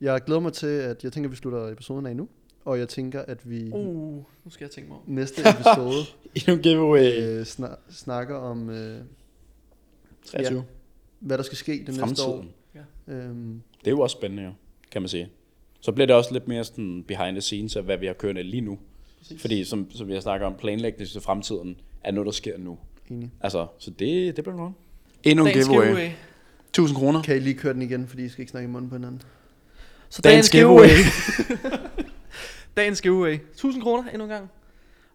jeg 0.00 0.20
glæder 0.24 0.40
mig 0.40 0.52
til, 0.52 0.66
at 0.66 1.04
jeg 1.04 1.12
tænker, 1.12 1.28
at 1.28 1.32
vi 1.32 1.36
slutter 1.36 1.68
episoden 1.68 2.06
af 2.06 2.16
nu. 2.16 2.28
Og 2.64 2.78
jeg 2.78 2.88
tænker, 2.88 3.22
at 3.22 3.50
vi 3.50 3.70
Uh, 3.72 4.14
nu 4.44 4.50
skal 4.50 4.64
jeg 4.64 4.70
tænke 4.70 4.88
mig 4.88 4.98
om. 4.98 5.02
næste 5.06 5.40
episode 5.50 5.94
Endnu 6.34 6.52
en 6.54 6.60
giveaway. 6.62 7.22
øh, 7.22 7.44
snak, 7.46 7.78
snakker 7.90 8.36
om, 8.36 8.70
øh, 8.70 9.00
23. 10.24 10.64
hvad 11.20 11.38
der 11.38 11.44
skal 11.44 11.58
ske 11.58 11.72
det 11.72 11.80
næste 11.88 12.02
år. 12.02 12.06
Fremtiden. 12.06 12.50
Øhm, 13.08 13.62
Det 13.80 13.86
er 13.86 13.90
jo 13.90 14.00
også 14.00 14.14
spændende, 14.18 14.42
jo, 14.44 14.50
kan 14.90 15.02
man 15.02 15.08
sige. 15.08 15.28
Så 15.80 15.92
bliver 15.92 16.06
det 16.06 16.16
også 16.16 16.32
lidt 16.32 16.48
mere 16.48 16.64
sådan 16.64 17.04
behind 17.08 17.34
the 17.34 17.40
scenes 17.40 17.76
af, 17.76 17.82
hvad 17.82 17.96
vi 17.98 18.06
har 18.06 18.12
kørende 18.14 18.42
lige 18.42 18.60
nu. 18.60 18.78
Præcis. 19.18 19.40
Fordi 19.40 19.64
som, 19.64 19.90
som 19.90 20.10
jeg 20.10 20.22
snakker 20.22 20.46
om, 20.46 20.54
planlægning 20.58 21.08
til 21.10 21.20
fremtiden 21.20 21.76
er 22.04 22.12
noget, 22.12 22.26
der 22.26 22.32
sker 22.32 22.58
nu. 22.58 22.78
enig. 23.10 23.30
Altså, 23.40 23.66
så 23.78 23.90
det, 23.90 24.36
det 24.36 24.44
bliver 24.44 24.56
godt. 24.56 24.72
Endnu 25.22 25.44
en 25.44 25.50
Dagens 25.50 25.66
giveaway. 25.68 25.88
giveaway. 25.88 26.10
1000 26.68 26.96
kroner. 26.98 27.22
Kan 27.22 27.36
I 27.36 27.38
lige 27.40 27.54
køre 27.54 27.72
den 27.72 27.82
igen, 27.82 28.06
fordi 28.08 28.24
I 28.24 28.28
skal 28.28 28.42
ikke 28.42 28.50
snakke 28.50 28.68
i 28.68 28.70
munden 28.70 28.90
på 28.90 28.96
hinanden? 28.96 29.22
Så 30.14 30.22
Dagens 30.22 30.50
dagens 30.50 30.50
giveaway. 30.50 30.88
dagens 32.76 33.00
giveaway. 33.00 33.34
1000 33.34 33.82
kroner 33.82 34.10
endnu 34.10 34.24
en 34.24 34.30
gang. 34.30 34.50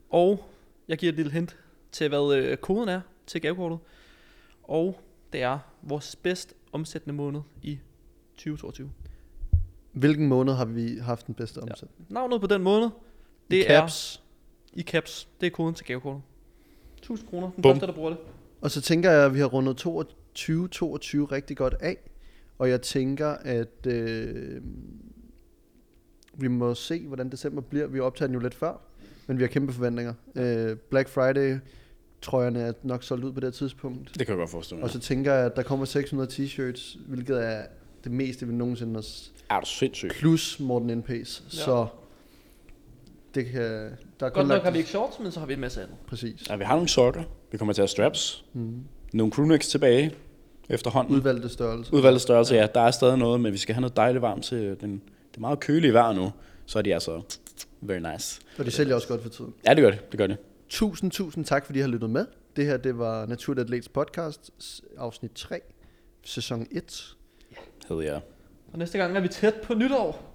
Og 0.09 0.49
jeg 0.87 0.97
giver 0.97 1.11
et 1.11 1.15
lille 1.15 1.31
hint 1.31 1.57
til, 1.91 2.09
hvad 2.09 2.35
øh, 2.35 2.57
koden 2.57 2.89
er 2.89 3.01
til 3.27 3.41
gavekortet. 3.41 3.79
Og 4.63 4.99
det 5.33 5.41
er 5.41 5.59
vores 5.81 6.15
bedst 6.15 6.53
omsættende 6.71 7.15
måned 7.15 7.41
i 7.61 7.79
2022. 8.35 8.91
Hvilken 9.91 10.27
måned 10.27 10.53
har 10.53 10.65
vi 10.65 10.97
haft 11.01 11.27
den 11.27 11.35
bedste 11.35 11.57
omsætning? 11.57 12.05
Navnet 12.09 12.41
på 12.41 12.47
den 12.47 12.63
måned, 12.63 12.89
det 13.51 13.57
I 13.57 13.61
er 13.61 13.67
caps. 13.67 14.23
i 14.73 14.81
caps. 14.81 15.27
Det 15.41 15.47
er 15.47 15.51
koden 15.51 15.75
til 15.75 15.85
gavekortet. 15.85 16.21
1000 16.97 17.29
kroner. 17.29 17.51
Den 17.51 17.61
Bum. 17.61 17.71
første, 17.71 17.87
der 17.87 17.93
bruger 17.93 18.09
det. 18.09 18.19
Og 18.61 18.71
så 18.71 18.81
tænker 18.81 19.11
jeg, 19.11 19.25
at 19.25 19.33
vi 19.33 19.39
har 19.39 19.47
rundet 19.47 19.77
2022 19.77 21.25
rigtig 21.25 21.57
godt 21.57 21.73
af. 21.79 21.97
Og 22.59 22.69
jeg 22.69 22.81
tænker, 22.81 23.27
at 23.29 23.87
øh, 23.87 24.61
vi 26.33 26.47
må 26.47 26.73
se, 26.75 27.07
hvordan 27.07 27.29
december 27.29 27.61
bliver. 27.61 27.87
Vi 27.87 27.99
optager 27.99 28.27
den 28.27 28.33
jo 28.33 28.39
lidt 28.39 28.53
før, 28.55 28.81
men 29.27 29.37
vi 29.37 29.43
har 29.43 29.47
kæmpe 29.47 29.73
forventninger. 29.73 30.13
Øh, 30.35 30.75
Black 30.77 31.09
Friday 31.09 31.57
trøjerne 32.21 32.59
er 32.59 32.73
nok 32.83 33.03
solgt 33.03 33.23
ud 33.25 33.31
på 33.33 33.39
det 33.39 33.47
her 33.47 33.51
tidspunkt. 33.51 34.09
Det 34.19 34.27
kan 34.27 34.33
jeg 34.33 34.37
godt 34.37 34.49
forestille 34.49 34.77
mig. 34.77 34.83
Og 34.83 34.89
så 34.89 34.99
tænker 34.99 35.33
jeg, 35.33 35.45
at 35.45 35.55
der 35.55 35.63
kommer 35.63 35.85
600 35.85 36.29
t-shirts, 36.31 36.99
hvilket 37.07 37.45
er 37.45 37.63
det 38.03 38.11
meste, 38.11 38.47
vi 38.47 38.53
nogensinde 38.53 38.93
har 39.49 39.55
er 39.55 39.59
du 39.59 39.65
sindssyg. 39.65 40.09
plus 40.09 40.59
Morten 40.59 40.89
NP's. 41.03 41.09
Ja. 41.09 41.49
Så 41.49 41.87
det 43.35 43.45
kan... 43.45 43.61
Der 43.61 43.85
er 44.25 44.29
kun 44.29 44.31
Godt 44.33 44.35
nok 44.47 44.47
lagt- 44.47 44.63
har 44.63 44.71
vi 44.71 44.77
ikke 44.77 44.89
shorts, 44.89 45.19
men 45.19 45.31
så 45.31 45.39
har 45.39 45.47
vi 45.47 45.53
en 45.53 45.59
masse 45.59 45.81
andet. 45.81 45.95
Præcis. 46.07 46.49
Ja, 46.49 46.55
vi 46.55 46.63
har 46.63 46.73
nogle 46.75 46.89
sokker. 46.89 47.23
Vi 47.51 47.57
kommer 47.57 47.73
til 47.73 47.81
at 47.81 47.83
have 47.83 47.87
straps. 47.87 48.45
Mm. 48.53 48.83
Nogle 49.13 49.33
crewnecks 49.33 49.67
tilbage 49.67 50.15
efterhånden. 50.69 51.15
Udvalgte 51.15 51.49
størrelser. 51.49 51.93
Udvalgte 51.93 52.19
størrelse, 52.19 52.55
ja. 52.55 52.67
Der 52.73 52.81
er 52.81 52.91
stadig 52.91 53.17
noget, 53.17 53.41
men 53.41 53.53
vi 53.53 53.57
skal 53.57 53.75
have 53.75 53.81
noget 53.81 53.95
dejligt 53.95 54.21
varmt 54.21 54.43
til 54.43 54.77
den, 54.81 55.01
det 55.31 55.39
meget 55.39 55.59
kølige 55.59 55.93
vejr 55.93 56.13
nu. 56.13 56.31
Så 56.65 56.79
er 56.79 56.83
de 56.83 56.93
altså 56.93 57.21
very 57.81 57.99
nice. 58.13 58.41
Og 58.57 58.65
de 58.65 58.71
sælger 58.71 58.95
også 58.95 59.07
godt 59.07 59.21
for 59.21 59.29
tiden. 59.29 59.53
Ja, 59.65 59.73
det 59.73 59.81
gør 59.81 59.91
det. 59.91 60.11
Det 60.11 60.17
gør 60.17 60.27
det. 60.27 60.37
Tusind, 60.69 61.11
tusind 61.11 61.45
tak, 61.45 61.65
fordi 61.65 61.79
I 61.79 61.81
har 61.81 61.89
lyttet 61.89 62.09
med. 62.09 62.25
Det 62.55 62.65
her, 62.65 62.77
det 62.77 62.97
var 62.97 63.25
Naturligt 63.25 63.63
Atlets 63.65 63.89
podcast, 63.89 64.51
afsnit 64.97 65.31
3, 65.31 65.59
sæson 66.23 66.67
1. 66.71 67.15
Hed 67.89 68.01
jeg. 68.01 68.21
Og 68.73 68.79
næste 68.79 68.97
gang 68.97 69.17
er 69.17 69.21
vi 69.21 69.27
tæt 69.27 69.53
på 69.63 69.73
nytår. 69.73 70.33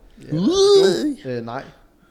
Ja, 1.24 1.36
øh, 1.36 1.44
nej, 1.44 1.64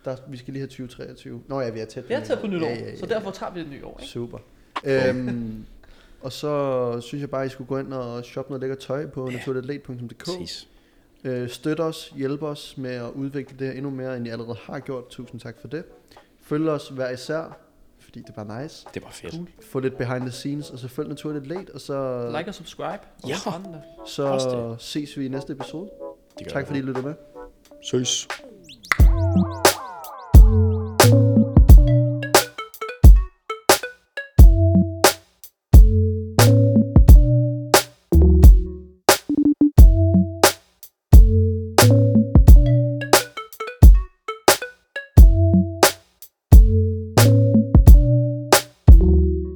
der, 0.05 0.15
vi 0.27 0.37
skal 0.37 0.53
lige 0.53 0.61
have 0.61 0.67
2023. 0.67 1.41
Nå 1.47 1.61
ja, 1.61 1.69
vi 1.69 1.79
er 1.79 1.85
tæt 1.85 2.03
på 2.03 2.07
Vi 2.07 2.13
er 2.13 2.23
tæt 2.23 2.39
på 2.39 2.47
nytår, 2.47 2.67
Ja, 2.67 2.73
ja, 2.73 2.89
ja, 2.89 2.97
så 2.97 3.05
derfor 3.05 3.31
tager 3.31 3.53
vi 3.53 3.59
det 3.59 3.69
nye 3.69 3.85
år. 3.85 3.99
Ikke? 4.01 4.11
Super. 4.11 4.37
Øhm, 4.83 5.65
og 6.23 6.31
så 6.31 7.01
synes 7.01 7.21
jeg 7.21 7.29
bare, 7.29 7.45
I 7.45 7.49
skulle 7.49 7.67
gå 7.67 7.77
ind 7.77 7.93
og 7.93 8.23
shoppe 8.25 8.51
noget 8.51 8.61
lækkert 8.61 8.77
tøj 8.79 9.05
på 9.07 9.29
naturligatlet.dk. 9.31 10.25
Præcis. 10.25 10.67
Øh, 11.23 11.49
støt 11.49 11.79
os, 11.79 12.13
hjælp 12.15 12.41
os 12.43 12.77
med 12.77 12.91
at 12.91 13.09
udvikle 13.11 13.57
det 13.59 13.67
her 13.67 13.73
endnu 13.73 13.89
mere, 13.89 14.17
end 14.17 14.27
I 14.27 14.29
allerede 14.29 14.57
har 14.63 14.79
gjort. 14.79 15.07
Tusind 15.09 15.39
tak 15.41 15.55
for 15.61 15.67
det. 15.67 15.83
Følg 16.41 16.69
os 16.69 16.89
hver 16.89 17.09
især, 17.09 17.57
fordi 17.99 18.19
det 18.27 18.35
bare 18.35 18.61
nice. 18.63 18.87
Det 18.93 19.03
var 19.03 19.09
fedt. 19.11 19.33
Cool. 19.33 19.47
Få 19.71 19.79
lidt 19.79 19.97
behind 19.97 20.21
the 20.21 20.31
scenes, 20.31 20.69
og 20.69 20.79
så 20.79 20.87
følg 20.87 21.09
Naturligt 21.09 21.47
Late, 21.47 21.71
og 21.73 21.81
så, 21.81 22.27
Like 22.37 22.49
og 22.49 22.53
subscribe. 22.55 22.99
Og 23.23 23.29
Ja. 23.29 23.35
spændende. 23.37 23.81
så 24.05 24.75
ses 24.79 25.17
vi 25.17 25.25
i 25.25 25.27
næste 25.29 25.53
episode. 25.53 25.89
Det 26.39 26.47
gør 26.47 26.51
Tak 26.53 26.67
fordi 26.67 26.79
I 26.79 26.81
lyttede 26.81 27.05
med. 27.07 27.13
Søs. 27.91 28.27